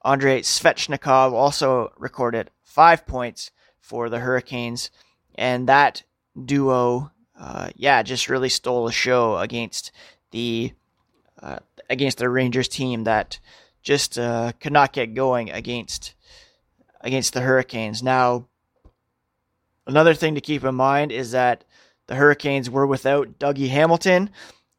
Andrei 0.03 0.41
Svechnikov 0.41 1.33
also 1.33 1.91
recorded 1.97 2.50
five 2.63 3.05
points 3.05 3.51
for 3.79 4.09
the 4.09 4.19
Hurricanes. 4.19 4.89
And 5.35 5.67
that 5.67 6.03
duo, 6.45 7.11
uh, 7.39 7.69
yeah, 7.75 8.03
just 8.03 8.29
really 8.29 8.50
stole 8.50 8.85
the 8.85 8.91
show 8.91 9.38
against 9.38 9.91
the 10.31 10.73
uh, 11.41 11.59
against 11.89 12.19
the 12.19 12.29
Rangers 12.29 12.67
team 12.67 13.03
that 13.03 13.39
just 13.81 14.17
uh, 14.17 14.51
could 14.59 14.71
not 14.71 14.93
get 14.93 15.13
going 15.13 15.50
against 15.50 16.13
against 17.03 17.34
the 17.34 17.41
Hurricanes. 17.41 18.01
Now, 18.01 18.48
another 19.88 20.13
thing 20.13 20.36
to 20.36 20.41
keep 20.41 20.63
in 20.63 20.75
mind 20.75 21.12
is 21.12 21.31
that 21.31 21.63
the 22.08 22.15
Hurricanes 22.15 22.70
were 22.70 22.88
without 22.88 23.39
Dougie 23.39 23.70
Hamilton 23.70 24.29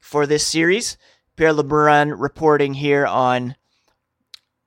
for 0.01 0.27
this 0.27 0.47
series. 0.47 0.97
Pierre 1.37 1.55
LeBrun 1.55 2.15
reporting 2.19 2.75
here 2.75 3.07
on 3.07 3.57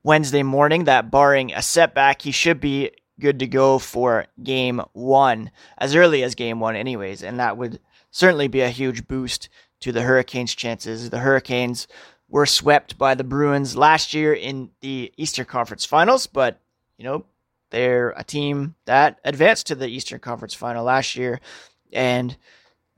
Wednesday 0.04 0.44
morning 0.44 0.86
that 0.86 1.12
barring 1.12 1.54
a 1.54 1.62
setback, 1.62 2.22
he 2.22 2.32
should 2.32 2.60
be 2.60 2.92
good 3.20 3.40
to 3.40 3.48
go 3.48 3.80
for 3.80 4.26
game 4.44 4.82
one, 4.94 5.52
as 5.78 5.96
early 5.96 6.24
as 6.24 6.36
game 6.36 6.60
one, 6.60 6.76
anyways. 6.76 7.24
And 7.24 7.40
that 7.40 7.58
would 7.58 7.80
certainly 8.12 8.48
be 8.48 8.62
a 8.62 8.70
huge 8.70 9.08
boost 9.08 9.50
to 9.82 9.92
the 9.92 10.02
Hurricanes' 10.02 10.56
chances. 10.56 11.10
The 11.10 11.20
Hurricanes 11.20 11.88
were 12.28 12.46
swept 12.46 12.98
by 12.98 13.16
the 13.16 13.24
Bruins 13.24 13.78
last 13.78 14.14
year 14.14 14.34
in 14.34 14.72
the 14.82 15.14
Eastern 15.18 15.46
Conference 15.46 15.86
Finals, 15.86 16.28
but, 16.28 16.60
you 16.98 17.04
know, 17.04 17.26
they're 17.76 18.12
a 18.16 18.24
team 18.24 18.74
that 18.86 19.20
advanced 19.26 19.68
to 19.68 19.76
the 19.76 19.90
Eastern 19.90 20.22
Conference 20.22 20.54
Final 20.54 20.86
last 20.86 21.18
year, 21.18 21.42
and 21.92 22.38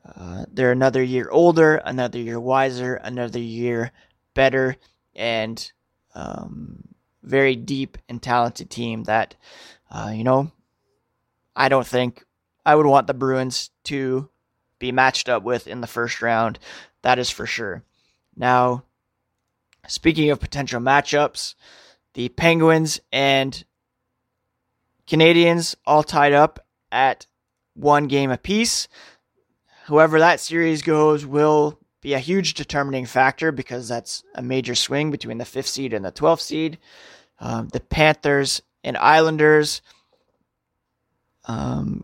uh, 0.05 0.45
they're 0.53 0.71
another 0.71 1.01
year 1.01 1.27
older, 1.31 1.77
another 1.77 2.19
year 2.19 2.39
wiser, 2.39 2.93
another 2.93 3.39
year 3.39 3.91
better, 4.35 4.75
and 5.15 5.71
um, 6.13 6.89
very 7.23 7.55
deep 7.55 7.97
and 8.07 8.21
talented 8.21 8.69
team 8.69 9.05
that 9.05 9.33
uh, 9.89 10.11
you 10.13 10.23
know, 10.23 10.51
I 11.55 11.69
don't 11.69 11.87
think 11.87 12.23
I 12.63 12.75
would 12.75 12.85
want 12.85 13.07
the 13.07 13.15
Bruins 13.15 13.71
to 13.85 14.29
be 14.77 14.91
matched 14.91 15.27
up 15.27 15.41
with 15.41 15.65
in 15.65 15.81
the 15.81 15.87
first 15.87 16.21
round. 16.21 16.59
That 17.01 17.17
is 17.17 17.31
for 17.31 17.47
sure. 17.47 17.81
Now, 18.35 18.83
speaking 19.87 20.29
of 20.29 20.39
potential 20.39 20.79
matchups, 20.81 21.55
the 22.13 22.29
Penguins 22.29 22.99
and 23.11 23.63
Canadiens 25.07 25.75
all 25.85 26.03
tied 26.03 26.33
up 26.33 26.65
at 26.91 27.27
one 27.73 28.07
game 28.07 28.31
apiece. 28.31 28.87
However, 29.85 30.19
that 30.19 30.39
series 30.39 30.81
goes 30.81 31.25
will 31.25 31.79
be 32.01 32.13
a 32.13 32.19
huge 32.19 32.53
determining 32.55 33.05
factor 33.05 33.51
because 33.51 33.87
that's 33.87 34.23
a 34.35 34.41
major 34.41 34.75
swing 34.75 35.11
between 35.11 35.37
the 35.37 35.45
fifth 35.45 35.67
seed 35.67 35.93
and 35.93 36.03
the 36.03 36.11
12th 36.11 36.41
seed. 36.41 36.77
Um, 37.39 37.69
the 37.69 37.79
Panthers 37.79 38.61
and 38.83 38.97
Islanders 38.97 39.81
um, 41.45 42.03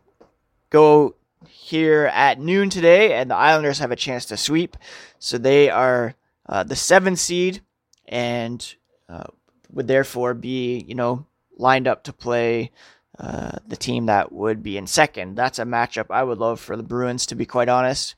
go 0.69 1.15
here 1.47 2.09
at 2.13 2.39
noon 2.39 2.69
today, 2.69 3.13
and 3.13 3.29
the 3.29 3.35
Islanders 3.35 3.79
have 3.79 3.91
a 3.91 3.97
chance 3.97 4.25
to 4.27 4.37
sweep. 4.37 4.77
So 5.19 5.37
they 5.37 5.69
are 5.69 6.15
uh, 6.47 6.63
the 6.63 6.75
seventh 6.75 7.19
seed 7.19 7.61
and 8.07 8.75
uh, 9.09 9.25
would 9.71 9.87
therefore 9.87 10.33
be, 10.33 10.85
you 10.87 10.95
know, 10.95 11.25
lined 11.57 11.87
up 11.87 12.03
to 12.03 12.13
play 12.13 12.71
uh, 13.19 13.57
the 13.67 13.75
team 13.75 14.07
that 14.07 14.31
would 14.31 14.63
be 14.63 14.77
in 14.77 14.87
second. 14.87 15.35
That's 15.35 15.59
a 15.59 15.65
matchup 15.65 16.07
I 16.09 16.23
would 16.23 16.39
love 16.39 16.59
for 16.59 16.75
the 16.75 16.83
Bruins, 16.83 17.25
to 17.27 17.35
be 17.35 17.45
quite 17.45 17.69
honest. 17.69 18.15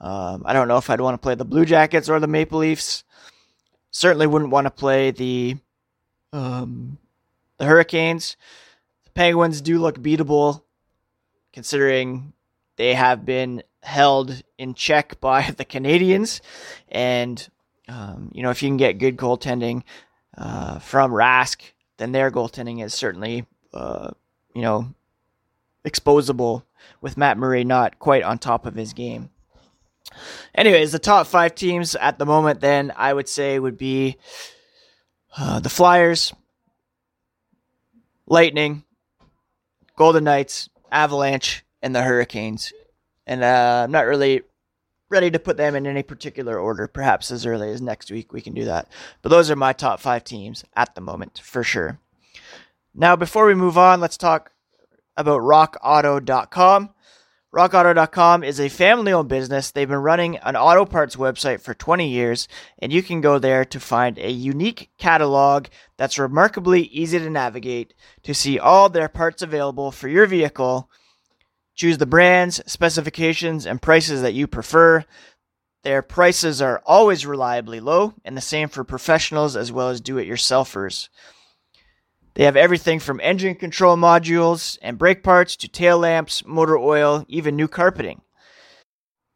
Um, 0.00 0.42
I 0.44 0.52
don't 0.52 0.68
know 0.68 0.76
if 0.76 0.90
I'd 0.90 1.00
want 1.00 1.14
to 1.14 1.24
play 1.24 1.34
the 1.34 1.44
Blue 1.44 1.64
Jackets 1.64 2.08
or 2.08 2.20
the 2.20 2.26
Maple 2.26 2.60
Leafs. 2.60 3.04
Certainly 3.90 4.26
wouldn't 4.26 4.50
want 4.50 4.66
to 4.66 4.70
play 4.70 5.10
the 5.10 5.56
um, 6.32 6.98
the 7.58 7.64
Hurricanes. 7.64 8.36
The 9.04 9.10
Penguins 9.10 9.60
do 9.60 9.78
look 9.78 9.98
beatable 9.98 10.62
considering 11.52 12.34
they 12.76 12.92
have 12.92 13.24
been 13.24 13.62
held 13.82 14.42
in 14.58 14.74
check 14.74 15.18
by 15.20 15.50
the 15.50 15.64
Canadiens. 15.64 16.40
And, 16.88 17.48
um, 17.88 18.30
you 18.34 18.42
know, 18.42 18.50
if 18.50 18.62
you 18.62 18.68
can 18.68 18.76
get 18.76 18.98
good 18.98 19.16
goaltending 19.16 19.82
uh, 20.36 20.78
from 20.78 21.10
Rask, 21.10 21.60
then 21.98 22.12
their 22.12 22.30
goaltending 22.30 22.84
is 22.84 22.94
certainly, 22.94 23.46
uh, 23.72 24.10
you 24.54 24.62
know, 24.62 24.94
exposable 25.84 26.64
with 27.00 27.16
Matt 27.16 27.38
Murray 27.38 27.64
not 27.64 27.98
quite 27.98 28.22
on 28.22 28.38
top 28.38 28.66
of 28.66 28.74
his 28.74 28.92
game. 28.92 29.30
Anyways, 30.54 30.92
the 30.92 30.98
top 30.98 31.26
five 31.26 31.54
teams 31.54 31.94
at 31.94 32.18
the 32.18 32.26
moment, 32.26 32.60
then 32.60 32.92
I 32.96 33.12
would 33.12 33.28
say 33.28 33.58
would 33.58 33.78
be 33.78 34.16
uh, 35.36 35.60
the 35.60 35.68
Flyers, 35.68 36.32
Lightning, 38.26 38.84
Golden 39.96 40.24
Knights, 40.24 40.68
Avalanche, 40.90 41.64
and 41.82 41.94
the 41.94 42.02
Hurricanes. 42.02 42.72
And 43.26 43.42
uh, 43.42 43.82
I'm 43.84 43.92
not 43.92 44.06
really 44.06 44.42
ready 45.08 45.30
to 45.30 45.38
put 45.38 45.56
them 45.56 45.74
in 45.74 45.86
any 45.86 46.02
particular 46.02 46.58
order. 46.58 46.86
Perhaps 46.86 47.30
as 47.30 47.46
early 47.46 47.70
as 47.70 47.80
next 47.80 48.10
week 48.10 48.32
we 48.32 48.40
can 48.40 48.54
do 48.54 48.64
that. 48.64 48.88
But 49.22 49.28
those 49.28 49.50
are 49.50 49.56
my 49.56 49.72
top 49.72 50.00
five 50.00 50.24
teams 50.24 50.64
at 50.74 50.94
the 50.94 51.00
moment, 51.00 51.40
for 51.42 51.62
sure. 51.62 51.98
Now, 52.94 53.14
before 53.14 53.46
we 53.46 53.54
move 53.54 53.76
on, 53.76 54.00
let's 54.00 54.16
talk 54.16 54.52
about 55.16 55.42
rockauto.com. 55.42 56.90
RockAuto.com 57.54 58.44
is 58.44 58.60
a 58.60 58.68
family 58.68 59.12
owned 59.12 59.30
business. 59.30 59.70
They've 59.70 59.88
been 59.88 59.98
running 59.98 60.36
an 60.38 60.56
auto 60.56 60.84
parts 60.84 61.16
website 61.16 61.60
for 61.60 61.72
20 61.72 62.06
years, 62.06 62.48
and 62.78 62.92
you 62.92 63.02
can 63.02 63.22
go 63.22 63.38
there 63.38 63.64
to 63.64 63.80
find 63.80 64.18
a 64.18 64.30
unique 64.30 64.90
catalog 64.98 65.68
that's 65.96 66.18
remarkably 66.18 66.82
easy 66.82 67.18
to 67.18 67.30
navigate 67.30 67.94
to 68.24 68.34
see 68.34 68.58
all 68.58 68.90
their 68.90 69.08
parts 69.08 69.40
available 69.40 69.90
for 69.90 70.08
your 70.08 70.26
vehicle. 70.26 70.90
Choose 71.76 71.98
the 71.98 72.06
brands, 72.06 72.60
specifications, 72.66 73.66
and 73.66 73.80
prices 73.80 74.22
that 74.22 74.34
you 74.34 74.46
prefer. 74.46 75.04
Their 75.84 76.02
prices 76.02 76.60
are 76.60 76.82
always 76.84 77.26
reliably 77.26 77.80
low, 77.80 78.14
and 78.24 78.36
the 78.36 78.40
same 78.40 78.68
for 78.68 78.82
professionals 78.82 79.54
as 79.54 79.70
well 79.70 79.90
as 79.90 80.00
do 80.00 80.18
it 80.18 80.26
yourselfers. 80.26 81.08
They 82.34 82.44
have 82.44 82.56
everything 82.56 82.98
from 82.98 83.20
engine 83.22 83.54
control 83.54 83.96
modules 83.96 84.78
and 84.82 84.98
brake 84.98 85.22
parts 85.22 85.54
to 85.56 85.68
tail 85.68 85.98
lamps, 85.98 86.44
motor 86.44 86.76
oil, 86.76 87.24
even 87.28 87.56
new 87.56 87.68
carpeting. 87.68 88.22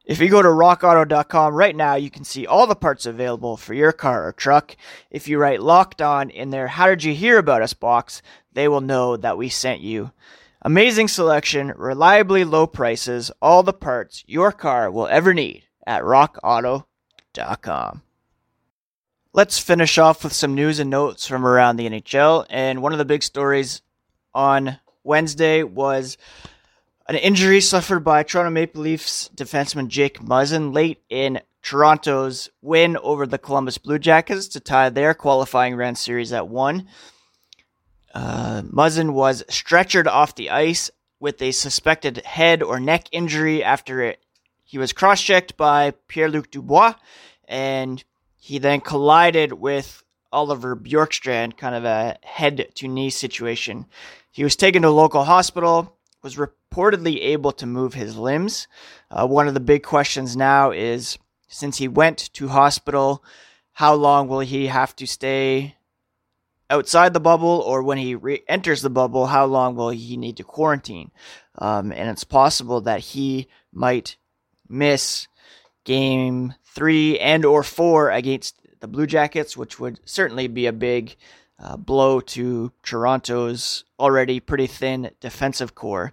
If 0.04 0.18
you 0.18 0.28
go 0.28 0.42
to 0.42 0.48
rockauto.com 0.48 1.54
right 1.54 1.76
now, 1.76 1.94
you 1.94 2.10
can 2.10 2.24
see 2.24 2.46
all 2.46 2.66
the 2.66 2.74
parts 2.74 3.06
available 3.06 3.56
for 3.56 3.74
your 3.74 3.92
car 3.92 4.26
or 4.26 4.32
truck. 4.32 4.76
If 5.10 5.28
you 5.28 5.38
write 5.38 5.62
locked 5.62 6.02
on 6.02 6.30
in 6.30 6.50
their 6.50 6.68
How 6.68 6.88
Did 6.88 7.04
You 7.04 7.14
Hear 7.14 7.38
About 7.38 7.62
Us 7.62 7.74
box, 7.74 8.22
they 8.52 8.66
will 8.66 8.80
know 8.80 9.16
that 9.16 9.38
we 9.38 9.48
sent 9.50 9.82
you. 9.82 10.10
Amazing 10.62 11.08
selection, 11.08 11.72
reliably 11.76 12.44
low 12.44 12.66
prices, 12.66 13.30
all 13.40 13.62
the 13.62 13.72
parts 13.72 14.24
your 14.26 14.52
car 14.52 14.90
will 14.90 15.06
ever 15.06 15.32
need 15.32 15.64
at 15.86 16.02
rockauto.com. 16.02 18.02
Let's 19.32 19.58
finish 19.58 19.96
off 19.96 20.22
with 20.22 20.34
some 20.34 20.54
news 20.54 20.78
and 20.78 20.90
notes 20.90 21.26
from 21.26 21.46
around 21.46 21.76
the 21.76 21.88
NHL. 21.88 22.44
And 22.50 22.82
one 22.82 22.92
of 22.92 22.98
the 22.98 23.06
big 23.06 23.22
stories 23.22 23.80
on 24.34 24.78
Wednesday 25.02 25.62
was 25.62 26.18
an 27.08 27.16
injury 27.16 27.62
suffered 27.62 28.00
by 28.00 28.22
Toronto 28.22 28.50
Maple 28.50 28.82
Leafs 28.82 29.30
defenseman 29.34 29.88
Jake 29.88 30.20
Muzzin 30.20 30.74
late 30.74 31.00
in 31.08 31.40
Toronto's 31.62 32.50
win 32.60 32.98
over 32.98 33.26
the 33.26 33.38
Columbus 33.38 33.78
Blue 33.78 33.98
Jackets 33.98 34.46
to 34.48 34.60
tie 34.60 34.90
their 34.90 35.14
qualifying 35.14 35.74
round 35.74 35.96
series 35.96 36.32
at 36.32 36.48
one. 36.48 36.86
Uh, 38.14 38.62
Muzzin 38.62 39.12
was 39.12 39.42
stretchered 39.48 40.06
off 40.06 40.34
the 40.34 40.50
ice 40.50 40.90
with 41.20 41.40
a 41.42 41.52
suspected 41.52 42.18
head 42.18 42.62
or 42.62 42.80
neck 42.80 43.06
injury 43.12 43.62
after 43.62 44.02
it. 44.02 44.20
He 44.64 44.78
was 44.78 44.92
cross 44.92 45.20
checked 45.20 45.56
by 45.56 45.92
Pierre 46.08 46.28
Luc 46.28 46.50
Dubois 46.50 46.94
and 47.46 48.02
he 48.36 48.58
then 48.58 48.80
collided 48.80 49.52
with 49.52 50.02
Oliver 50.32 50.76
Bjorkstrand, 50.76 51.56
kind 51.56 51.74
of 51.74 51.84
a 51.84 52.16
head 52.22 52.68
to 52.76 52.88
knee 52.88 53.10
situation. 53.10 53.86
He 54.30 54.44
was 54.44 54.56
taken 54.56 54.82
to 54.82 54.88
a 54.88 54.90
local 54.90 55.24
hospital, 55.24 55.96
was 56.22 56.36
reportedly 56.36 57.20
able 57.20 57.52
to 57.52 57.66
move 57.66 57.94
his 57.94 58.16
limbs. 58.16 58.68
Uh, 59.10 59.26
one 59.26 59.48
of 59.48 59.54
the 59.54 59.60
big 59.60 59.82
questions 59.82 60.36
now 60.36 60.70
is 60.70 61.18
since 61.48 61.78
he 61.78 61.88
went 61.88 62.32
to 62.34 62.48
hospital, 62.48 63.24
how 63.72 63.94
long 63.94 64.28
will 64.28 64.40
he 64.40 64.68
have 64.68 64.94
to 64.96 65.06
stay 65.06 65.74
outside 66.70 67.12
the 67.12 67.20
bubble, 67.20 67.62
or 67.66 67.82
when 67.82 67.98
he 67.98 68.14
re 68.14 68.42
enters 68.48 68.80
the 68.80 68.90
bubble, 68.90 69.26
how 69.26 69.44
long 69.44 69.74
will 69.74 69.90
he 69.90 70.16
need 70.16 70.36
to 70.38 70.44
quarantine? 70.44 71.10
Um, 71.58 71.92
and 71.92 72.08
it's 72.08 72.24
possible 72.24 72.80
that 72.82 73.00
he 73.00 73.48
might 73.72 74.16
miss 74.68 75.26
game 75.84 76.54
three 76.64 77.18
and 77.18 77.44
or 77.44 77.62
four 77.62 78.10
against 78.10 78.56
the 78.80 78.88
Blue 78.88 79.06
Jackets, 79.06 79.56
which 79.56 79.78
would 79.78 80.00
certainly 80.04 80.46
be 80.46 80.66
a 80.66 80.72
big 80.72 81.16
uh, 81.58 81.76
blow 81.76 82.20
to 82.20 82.72
Toronto's 82.82 83.84
already 83.98 84.40
pretty 84.40 84.66
thin 84.66 85.10
defensive 85.20 85.74
core. 85.74 86.12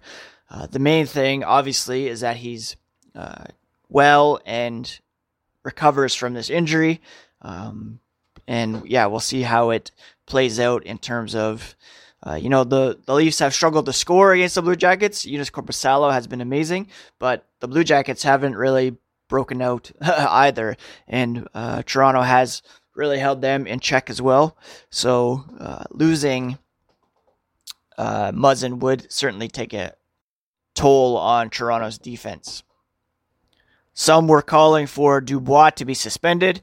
Uh, 0.50 0.66
the 0.66 0.78
main 0.78 1.06
thing, 1.06 1.44
obviously, 1.44 2.08
is 2.08 2.20
that 2.20 2.36
he's 2.36 2.76
uh, 3.14 3.44
well 3.88 4.40
and 4.44 5.00
recovers 5.62 6.14
from 6.14 6.34
this 6.34 6.50
injury. 6.50 7.00
Um, 7.42 8.00
and 8.48 8.82
yeah, 8.86 9.06
we'll 9.06 9.20
see 9.20 9.42
how 9.42 9.70
it 9.70 9.92
plays 10.26 10.58
out 10.58 10.84
in 10.84 10.96
terms 10.96 11.34
of, 11.34 11.76
uh, 12.26 12.34
you 12.34 12.48
know, 12.48 12.64
the, 12.64 12.98
the 13.04 13.14
Leafs 13.14 13.38
have 13.40 13.52
struggled 13.52 13.84
to 13.86 13.92
score 13.92 14.32
against 14.32 14.54
the 14.54 14.62
Blue 14.62 14.74
Jackets. 14.74 15.26
Joonas 15.26 15.52
Korpisalo 15.52 16.10
has 16.10 16.26
been 16.26 16.40
amazing, 16.40 16.88
but 17.18 17.46
the 17.60 17.68
Blue 17.68 17.84
Jackets 17.84 18.22
haven't 18.22 18.56
really 18.56 18.96
broken 19.28 19.60
out 19.60 19.92
either. 20.00 20.76
And 21.06 21.46
uh, 21.52 21.82
Toronto 21.84 22.22
has 22.22 22.62
really 22.94 23.18
held 23.18 23.42
them 23.42 23.66
in 23.66 23.80
check 23.80 24.08
as 24.08 24.20
well. 24.20 24.56
So 24.90 25.44
uh, 25.60 25.84
losing 25.90 26.58
uh, 27.98 28.32
Muzzin 28.32 28.78
would 28.78 29.12
certainly 29.12 29.48
take 29.48 29.74
a 29.74 29.92
toll 30.74 31.18
on 31.18 31.50
Toronto's 31.50 31.98
defense. 31.98 32.62
Some 33.92 34.28
were 34.28 34.42
calling 34.42 34.86
for 34.86 35.20
Dubois 35.20 35.70
to 35.70 35.84
be 35.84 35.92
suspended, 35.92 36.60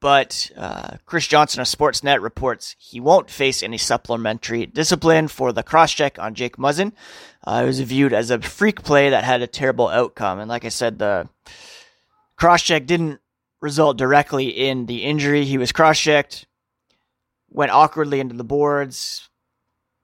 but 0.00 0.50
uh, 0.56 0.96
Chris 1.06 1.26
Johnson 1.26 1.60
of 1.60 1.66
Sportsnet 1.66 2.22
reports 2.22 2.76
he 2.78 3.00
won't 3.00 3.30
face 3.30 3.62
any 3.62 3.78
supplementary 3.78 4.66
discipline 4.66 5.28
for 5.28 5.52
the 5.52 5.62
cross 5.62 5.92
check 5.92 6.18
on 6.18 6.34
Jake 6.34 6.56
Muzzin. 6.56 6.92
Uh, 7.46 7.62
it 7.62 7.66
was 7.66 7.80
viewed 7.80 8.12
as 8.12 8.30
a 8.30 8.40
freak 8.40 8.82
play 8.82 9.10
that 9.10 9.24
had 9.24 9.42
a 9.42 9.46
terrible 9.46 9.88
outcome, 9.88 10.38
and 10.38 10.48
like 10.48 10.64
I 10.64 10.68
said, 10.70 10.98
the 10.98 11.28
cross 12.36 12.62
check 12.62 12.86
didn't 12.86 13.20
result 13.60 13.96
directly 13.96 14.48
in 14.48 14.86
the 14.86 15.02
injury. 15.02 15.44
He 15.44 15.58
was 15.58 15.72
cross 15.72 15.98
checked, 15.98 16.46
went 17.50 17.72
awkwardly 17.72 18.20
into 18.20 18.36
the 18.36 18.44
boards, 18.44 19.28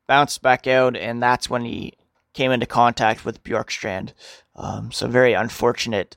bounced 0.06 0.42
back 0.42 0.66
out, 0.66 0.96
and 0.96 1.22
that's 1.22 1.48
when 1.48 1.64
he 1.64 1.94
came 2.32 2.50
into 2.50 2.66
contact 2.66 3.24
with 3.24 3.44
Bjorkstrand. 3.44 4.12
Um, 4.56 4.90
so 4.90 5.06
very 5.06 5.34
unfortunate 5.34 6.16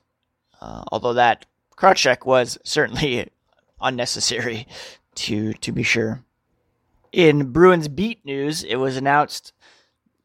uh, 0.61 0.83
although 0.91 1.13
that 1.13 1.45
check 1.95 2.25
was 2.25 2.57
certainly 2.63 3.29
unnecessary, 3.81 4.67
to 5.15 5.53
to 5.53 5.71
be 5.71 5.83
sure. 5.83 6.23
In 7.11 7.51
Bruins 7.51 7.87
beat 7.87 8.25
news, 8.25 8.63
it 8.63 8.75
was 8.75 8.97
announced 8.97 9.53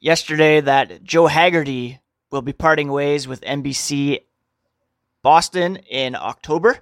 yesterday 0.00 0.60
that 0.60 1.02
Joe 1.04 1.26
Haggerty 1.26 2.00
will 2.30 2.42
be 2.42 2.52
parting 2.52 2.90
ways 2.90 3.28
with 3.28 3.40
NBC 3.42 4.20
Boston 5.22 5.76
in 5.76 6.14
October. 6.14 6.78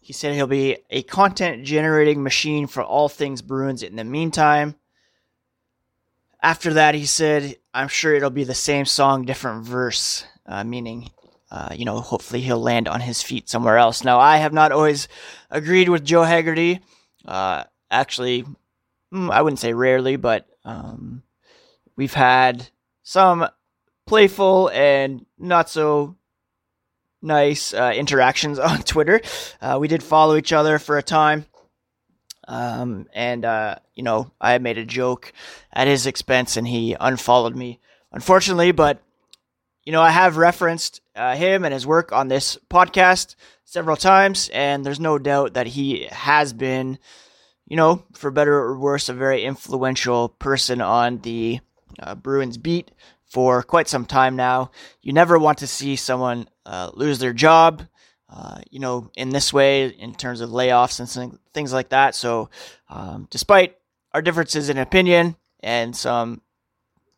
He 0.00 0.12
said 0.12 0.34
he'll 0.34 0.46
be 0.46 0.78
a 0.90 1.02
content 1.02 1.64
generating 1.64 2.22
machine 2.22 2.66
for 2.66 2.82
all 2.82 3.08
things 3.08 3.42
Bruins 3.42 3.82
in 3.82 3.96
the 3.96 4.04
meantime. 4.04 4.74
After 6.42 6.72
that, 6.74 6.96
he 6.96 7.06
said, 7.06 7.56
I'm 7.72 7.86
sure 7.86 8.14
it'll 8.14 8.30
be 8.30 8.42
the 8.42 8.54
same 8.54 8.84
song, 8.84 9.24
different 9.24 9.64
verse, 9.64 10.24
uh, 10.44 10.64
meaning 10.64 11.10
uh, 11.52 11.68
you 11.76 11.84
know, 11.84 12.00
hopefully 12.00 12.40
he'll 12.40 12.62
land 12.62 12.88
on 12.88 13.02
his 13.02 13.20
feet 13.20 13.46
somewhere 13.46 13.76
else. 13.76 14.02
Now, 14.02 14.18
I 14.18 14.38
have 14.38 14.54
not 14.54 14.72
always 14.72 15.06
agreed 15.50 15.90
with 15.90 16.02
Joe 16.02 16.22
Haggerty. 16.22 16.80
Uh, 17.26 17.64
actually, 17.90 18.46
mm, 19.12 19.30
I 19.30 19.42
wouldn't 19.42 19.60
say 19.60 19.74
rarely, 19.74 20.16
but 20.16 20.46
um, 20.64 21.22
we've 21.94 22.14
had 22.14 22.70
some 23.02 23.46
playful 24.06 24.70
and 24.70 25.26
not 25.38 25.68
so 25.68 26.16
nice 27.20 27.74
uh, 27.74 27.92
interactions 27.94 28.58
on 28.58 28.78
Twitter. 28.82 29.20
Uh, 29.60 29.76
we 29.78 29.88
did 29.88 30.02
follow 30.02 30.36
each 30.36 30.54
other 30.54 30.78
for 30.78 30.96
a 30.96 31.02
time. 31.02 31.44
Um, 32.48 33.08
and, 33.12 33.44
uh, 33.44 33.76
you 33.94 34.04
know, 34.04 34.32
I 34.40 34.56
made 34.56 34.78
a 34.78 34.86
joke 34.86 35.34
at 35.70 35.86
his 35.86 36.06
expense 36.06 36.56
and 36.56 36.66
he 36.66 36.96
unfollowed 36.98 37.54
me, 37.54 37.78
unfortunately, 38.10 38.72
but 38.72 39.02
you 39.84 39.92
know, 39.92 40.02
I 40.02 40.10
have 40.10 40.36
referenced 40.36 41.00
uh, 41.16 41.34
him 41.34 41.64
and 41.64 41.74
his 41.74 41.86
work 41.86 42.12
on 42.12 42.28
this 42.28 42.58
podcast 42.70 43.34
several 43.64 43.96
times, 43.96 44.50
and 44.52 44.84
there's 44.84 45.00
no 45.00 45.18
doubt 45.18 45.54
that 45.54 45.66
he 45.66 46.08
has 46.10 46.52
been, 46.52 46.98
you 47.66 47.76
know, 47.76 48.04
for 48.12 48.30
better 48.30 48.54
or 48.54 48.78
worse, 48.78 49.08
a 49.08 49.14
very 49.14 49.44
influential 49.44 50.28
person 50.28 50.80
on 50.80 51.18
the 51.18 51.60
uh, 51.98 52.14
Bruins 52.14 52.58
beat 52.58 52.92
for 53.24 53.62
quite 53.62 53.88
some 53.88 54.04
time 54.04 54.36
now. 54.36 54.70
You 55.00 55.12
never 55.12 55.38
want 55.38 55.58
to 55.58 55.66
see 55.66 55.96
someone 55.96 56.48
uh, 56.64 56.90
lose 56.94 57.18
their 57.18 57.32
job, 57.32 57.82
uh, 58.28 58.60
you 58.70 58.78
know, 58.78 59.10
in 59.16 59.30
this 59.30 59.52
way, 59.52 59.88
in 59.88 60.14
terms 60.14 60.40
of 60.40 60.50
layoffs 60.50 61.00
and 61.00 61.38
things 61.52 61.72
like 61.72 61.88
that. 61.88 62.14
So, 62.14 62.50
um, 62.88 63.26
despite 63.30 63.76
our 64.12 64.22
differences 64.22 64.68
in 64.68 64.78
opinion 64.78 65.36
and 65.60 65.96
some 65.96 66.42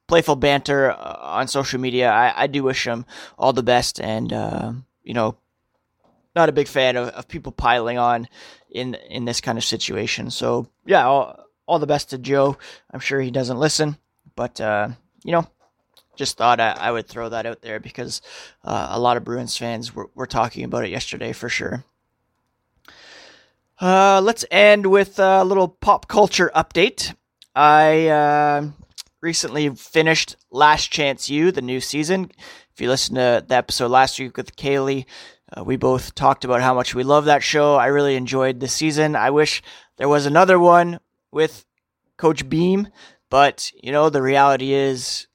playful 0.07 0.37
banter 0.37 0.91
uh, 0.91 1.19
on 1.21 1.49
social 1.49 1.81
media. 1.81 2.11
I, 2.11 2.45
I, 2.45 2.47
do 2.47 2.63
wish 2.63 2.87
him 2.87 3.07
all 3.39 3.53
the 3.53 3.63
best, 3.63 4.01
and 4.01 4.33
uh, 4.33 4.73
you 5.03 5.15
know, 5.15 5.37
not 6.35 6.49
a 6.49 6.53
big 6.53 6.69
fan 6.69 6.97
of, 6.97 7.09
of 7.09 7.29
people 7.29 7.53
piling 7.53 7.99
on 7.99 8.29
in 8.71 8.95
in 9.09 9.25
this 9.25 9.41
kind 9.41 9.59
of 9.59 9.65
situation. 9.65 10.31
So 10.31 10.69
yeah, 10.85 11.07
all, 11.07 11.39
all 11.67 11.79
the 11.79 11.87
best 11.87 12.11
to 12.11 12.19
Joe. 12.19 12.57
I'm 12.91 13.01
sure 13.01 13.21
he 13.21 13.31
doesn't 13.31 13.59
listen, 13.59 13.97
but 14.37 14.61
uh, 14.61 14.89
you 15.25 15.33
know, 15.33 15.47
just 16.17 16.37
thought 16.37 16.61
I, 16.61 16.73
I, 16.73 16.91
would 16.91 17.09
throw 17.09 17.29
that 17.31 17.47
out 17.47 17.63
there 17.63 17.81
because 17.81 18.21
uh, 18.63 18.89
a 18.91 19.01
lot 19.01 19.17
of 19.17 19.25
Bruins 19.25 19.57
fans 19.57 19.95
were, 19.95 20.11
were 20.15 20.27
talking 20.27 20.65
about 20.65 20.85
it 20.85 20.91
yesterday 20.91 21.33
for 21.33 21.49
sure. 21.49 21.85
Uh, 23.81 24.21
let's 24.23 24.45
end 24.51 24.87
with 24.87 25.19
a 25.19 25.45
little 25.45 25.69
pop 25.69 26.07
culture 26.07 26.51
update. 26.55 27.15
I 27.55 28.09
uh, 28.09 28.71
recently 29.25 29.71
finished 29.71 30.37
Last 30.51 30.93
Chance 30.93 31.31
U, 31.31 31.51
the 31.51 31.63
new 31.63 31.81
season. 31.81 32.31
If 32.75 32.81
you 32.81 32.89
listened 32.89 33.17
to 33.17 33.43
the 33.49 33.55
episode 33.55 33.91
last 33.91 34.21
week 34.21 34.37
with 34.37 34.55
Kaylee, 34.55 35.07
uh, 35.57 35.65
we 35.65 35.77
both 35.77 36.15
talked 36.15 36.45
about 36.45 36.61
how 36.61 36.75
much 36.75 36.95
we 36.95 37.05
love 37.05 37.25
that 37.25 37.43
show. 37.43 37.77
I 37.77 37.87
really 37.87 38.17
enjoyed 38.17 38.61
the 38.61 38.69
season. 38.69 39.17
I 39.17 39.31
wish 39.31 39.63
there 39.97 40.11
was 40.11 40.27
another 40.27 40.59
one 40.59 41.01
with 41.33 41.65
Coach 42.19 42.47
Beam, 42.51 42.89
but 43.31 43.73
you 43.83 43.93
know 43.93 44.11
the 44.11 44.21
reality 44.21 44.75
is 44.75 45.27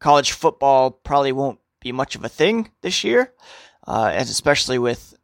college 0.00 0.32
football 0.32 0.90
probably 0.90 1.32
won't 1.32 1.60
be 1.80 1.92
much 1.92 2.16
of 2.16 2.24
a 2.24 2.30
thing 2.30 2.70
this 2.80 3.04
year, 3.04 3.30
uh, 3.86 4.10
as 4.14 4.30
especially 4.30 4.78
with 4.78 5.14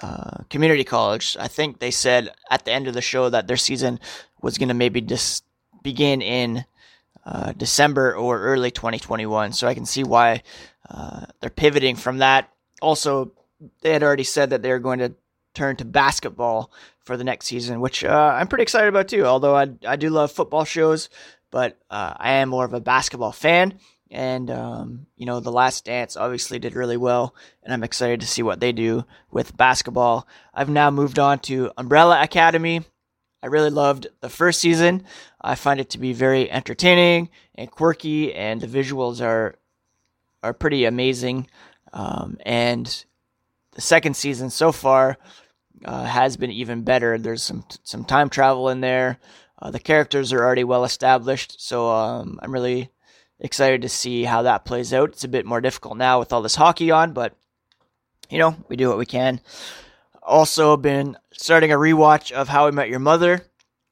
uh, 0.00 0.42
community 0.48 0.84
college. 0.84 1.36
I 1.38 1.48
think 1.48 1.80
they 1.80 1.90
said 1.90 2.30
at 2.50 2.64
the 2.64 2.72
end 2.72 2.88
of 2.88 2.94
the 2.94 3.02
show 3.02 3.28
that 3.28 3.46
their 3.46 3.58
season 3.58 4.00
was 4.40 4.56
going 4.56 4.68
to 4.68 4.74
maybe 4.74 5.02
just 5.02 5.45
begin 5.86 6.20
in 6.20 6.64
uh, 7.24 7.52
December 7.52 8.16
or 8.16 8.40
early 8.40 8.72
2021. 8.72 9.52
So 9.52 9.68
I 9.68 9.74
can 9.74 9.86
see 9.86 10.02
why 10.02 10.42
uh, 10.90 11.26
they're 11.38 11.48
pivoting 11.48 11.94
from 11.94 12.18
that. 12.18 12.50
Also, 12.82 13.30
they 13.82 13.92
had 13.92 14.02
already 14.02 14.24
said 14.24 14.50
that 14.50 14.62
they're 14.62 14.80
going 14.80 14.98
to 14.98 15.14
turn 15.54 15.76
to 15.76 15.84
basketball 15.84 16.72
for 16.98 17.16
the 17.16 17.22
next 17.22 17.46
season, 17.46 17.80
which 17.80 18.02
uh, 18.02 18.34
I'm 18.36 18.48
pretty 18.48 18.64
excited 18.64 18.88
about 18.88 19.06
too. 19.06 19.24
Although 19.24 19.54
I, 19.54 19.68
I 19.86 19.94
do 19.94 20.10
love 20.10 20.32
football 20.32 20.64
shows, 20.64 21.08
but 21.52 21.78
uh, 21.88 22.14
I 22.16 22.32
am 22.32 22.48
more 22.48 22.64
of 22.64 22.74
a 22.74 22.80
basketball 22.80 23.32
fan. 23.32 23.78
And, 24.10 24.50
um, 24.50 25.06
you 25.16 25.24
know, 25.24 25.38
The 25.38 25.52
Last 25.52 25.84
Dance 25.84 26.16
obviously 26.16 26.58
did 26.58 26.74
really 26.74 26.96
well, 26.96 27.32
and 27.62 27.72
I'm 27.72 27.84
excited 27.84 28.20
to 28.20 28.26
see 28.26 28.42
what 28.42 28.58
they 28.58 28.72
do 28.72 29.04
with 29.30 29.56
basketball. 29.56 30.26
I've 30.52 30.68
now 30.68 30.90
moved 30.90 31.20
on 31.20 31.38
to 31.40 31.70
Umbrella 31.76 32.20
Academy. 32.22 32.82
I 33.42 33.46
really 33.48 33.70
loved 33.70 34.08
the 34.20 34.28
first 34.28 34.60
season. 34.60 35.04
I 35.40 35.54
find 35.54 35.78
it 35.78 35.90
to 35.90 35.98
be 35.98 36.12
very 36.12 36.50
entertaining 36.50 37.28
and 37.54 37.70
quirky, 37.70 38.34
and 38.34 38.60
the 38.60 38.66
visuals 38.66 39.24
are 39.24 39.56
are 40.42 40.52
pretty 40.52 40.84
amazing. 40.84 41.48
Um, 41.92 42.38
and 42.44 43.04
the 43.72 43.80
second 43.80 44.16
season 44.16 44.50
so 44.50 44.72
far 44.72 45.18
uh, 45.84 46.04
has 46.04 46.36
been 46.36 46.50
even 46.50 46.82
better. 46.82 47.18
There's 47.18 47.42
some 47.42 47.64
some 47.82 48.04
time 48.04 48.28
travel 48.28 48.68
in 48.68 48.80
there. 48.80 49.18
Uh, 49.60 49.70
the 49.70 49.80
characters 49.80 50.32
are 50.32 50.44
already 50.44 50.64
well 50.64 50.84
established, 50.84 51.60
so 51.60 51.90
um, 51.90 52.38
I'm 52.42 52.52
really 52.52 52.90
excited 53.38 53.82
to 53.82 53.88
see 53.88 54.24
how 54.24 54.42
that 54.42 54.64
plays 54.64 54.92
out. 54.92 55.10
It's 55.10 55.24
a 55.24 55.28
bit 55.28 55.46
more 55.46 55.60
difficult 55.60 55.96
now 55.96 56.18
with 56.18 56.32
all 56.32 56.42
this 56.42 56.56
hockey 56.56 56.90
on, 56.90 57.12
but 57.12 57.36
you 58.28 58.38
know 58.38 58.56
we 58.68 58.76
do 58.76 58.88
what 58.88 58.98
we 58.98 59.06
can. 59.06 59.40
Also, 60.26 60.76
been 60.76 61.16
starting 61.32 61.72
a 61.72 61.76
rewatch 61.76 62.32
of 62.32 62.48
How 62.48 62.66
I 62.66 62.70
Met 62.70 62.88
Your 62.88 62.98
Mother 62.98 63.42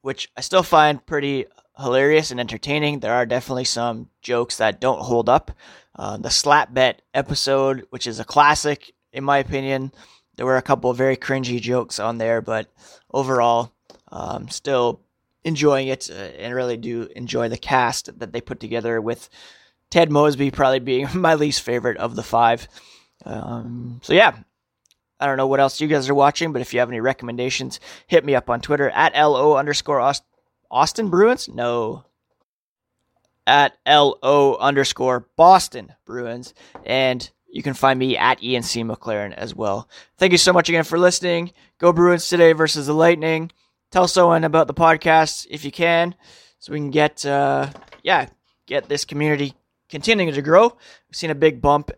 which 0.05 0.31
I 0.37 0.43
still 0.43 0.63
find 0.63 1.05
pretty 1.07 1.47
hilarious 1.79 2.31
and 2.31 2.39
entertaining. 2.39 3.01
There 3.01 3.15
are 3.15 3.25
definitely 3.25 3.65
some 3.65 4.11
jokes 4.21 4.59
that 4.59 4.79
don't 4.79 5.01
hold 5.01 5.31
up. 5.31 5.51
Uh, 5.97 6.19
the 6.19 6.29
slap 6.29 6.75
bet 6.75 7.01
episode, 7.15 7.87
which 7.89 8.07
is 8.07 8.21
a 8.21 8.25
classic 8.25 8.93
in 9.15 9.25
my 9.25 9.39
opinion, 9.39 9.93
there 10.37 10.45
were 10.45 10.59
a 10.59 10.63
couple 10.63 10.91
of 10.91 10.99
very 10.99 11.17
cringy 11.17 11.59
jokes 11.59 11.99
on 11.99 12.19
there, 12.19 12.43
but 12.43 12.71
overall, 13.15 13.73
um, 14.13 14.49
still 14.49 15.01
enjoying 15.43 15.89
it 15.89 16.11
uh, 16.11 16.15
and 16.15 16.55
really 16.55 16.77
do 16.77 17.09
enjoy 17.17 17.49
the 17.49 17.57
cast 17.57 18.19
that 18.19 18.33
they 18.33 18.43
put 18.43 18.61
together 18.61 19.01
with 19.01 19.31
Ted 19.91 20.13
Mosby 20.13 20.51
probably 20.51 20.81
being 20.81 21.09
my 21.15 21.35
least 21.35 21.63
favorite 21.63 21.97
of 21.97 22.15
the 22.15 22.23
five. 22.23 22.69
Um, 23.25 24.01
so 24.03 24.13
yeah, 24.13 24.37
I 25.25 25.27
don't 25.27 25.39
know 25.39 25.47
what 25.47 25.59
else 25.59 25.81
you 25.81 25.89
guys 25.89 26.11
are 26.11 26.15
watching, 26.15 26.53
but 26.53 26.61
if 26.61 26.75
you 26.75 26.81
have 26.81 26.91
any 26.91 27.01
recommendations, 27.01 27.81
hit 28.07 28.27
me 28.27 28.35
up 28.35 28.51
on 28.51 28.61
Twitter 28.61 28.91
at 28.91 29.15
LO 29.15 29.57
underscore 29.57 30.13
Austin 30.71 31.09
Bruins? 31.09 31.49
No. 31.49 32.05
At 33.47 33.73
LO 33.89 34.57
underscore 34.57 35.27
Boston 35.35 35.95
Bruins. 36.05 36.53
And 36.85 37.31
you 37.51 37.63
can 37.63 37.73
find 37.73 37.99
me 37.99 38.19
at 38.19 38.43
Ian 38.43 38.63
C. 38.63 38.85
McLaren 38.85 39.33
as 39.33 39.55
well. 39.55 39.89
Thank 40.19 40.33
you 40.33 40.39
so 40.39 40.53
much 40.53 40.69
again 40.69 40.85
for 40.85 40.99
listening. 40.99 41.53
Go 41.79 41.91
Bruins 41.91 42.29
today 42.29 42.53
versus 42.53 42.87
the 42.87 42.93
Lightning. 42.93 43.51
Tell 43.91 44.07
someone 44.07 44.45
about 44.45 44.67
the 44.67 44.75
podcast 44.75 45.47
if 45.49 45.65
you 45.65 45.73
can, 45.73 46.15
so 46.59 46.71
we 46.71 46.81
can 46.81 46.91
get 46.91 47.25
uh, 47.25 47.71
yeah 48.03 48.27
get 48.67 48.91
this 48.91 49.07
community 49.07 49.55
continuing 49.89 50.35
to 50.35 50.43
grow. 50.43 50.65
We've 50.65 51.17
seen 51.17 51.31
a 51.31 51.35
big 51.35 51.63
bump 51.63 51.93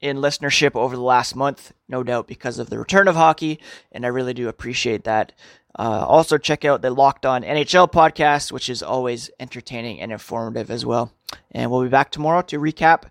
in 0.00 0.18
listenership 0.18 0.74
over 0.74 0.96
the 0.96 1.02
last 1.02 1.36
month, 1.36 1.72
no 1.88 2.02
doubt 2.02 2.26
because 2.26 2.58
of 2.58 2.70
the 2.70 2.78
return 2.78 3.08
of 3.08 3.16
hockey, 3.16 3.60
and 3.92 4.04
I 4.04 4.08
really 4.08 4.34
do 4.34 4.48
appreciate 4.48 5.04
that. 5.04 5.32
Uh, 5.78 6.04
also, 6.06 6.36
check 6.36 6.64
out 6.64 6.82
the 6.82 6.90
Locked 6.90 7.24
On 7.24 7.42
NHL 7.42 7.92
podcast, 7.92 8.50
which 8.50 8.68
is 8.68 8.82
always 8.82 9.30
entertaining 9.38 10.00
and 10.00 10.10
informative 10.10 10.70
as 10.70 10.84
well. 10.84 11.12
And 11.52 11.70
we'll 11.70 11.82
be 11.82 11.88
back 11.88 12.10
tomorrow 12.10 12.42
to 12.42 12.58
recap 12.58 13.04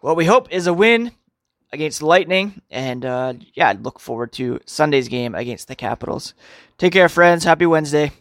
what 0.00 0.16
we 0.16 0.24
hope 0.24 0.52
is 0.52 0.66
a 0.66 0.72
win 0.72 1.12
against 1.72 2.02
Lightning. 2.02 2.62
And 2.70 3.04
uh, 3.04 3.34
yeah, 3.54 3.74
look 3.80 4.00
forward 4.00 4.32
to 4.34 4.60
Sunday's 4.66 5.08
game 5.08 5.34
against 5.34 5.68
the 5.68 5.76
Capitals. 5.76 6.34
Take 6.78 6.94
care, 6.94 7.08
friends. 7.08 7.44
Happy 7.44 7.66
Wednesday. 7.66 8.12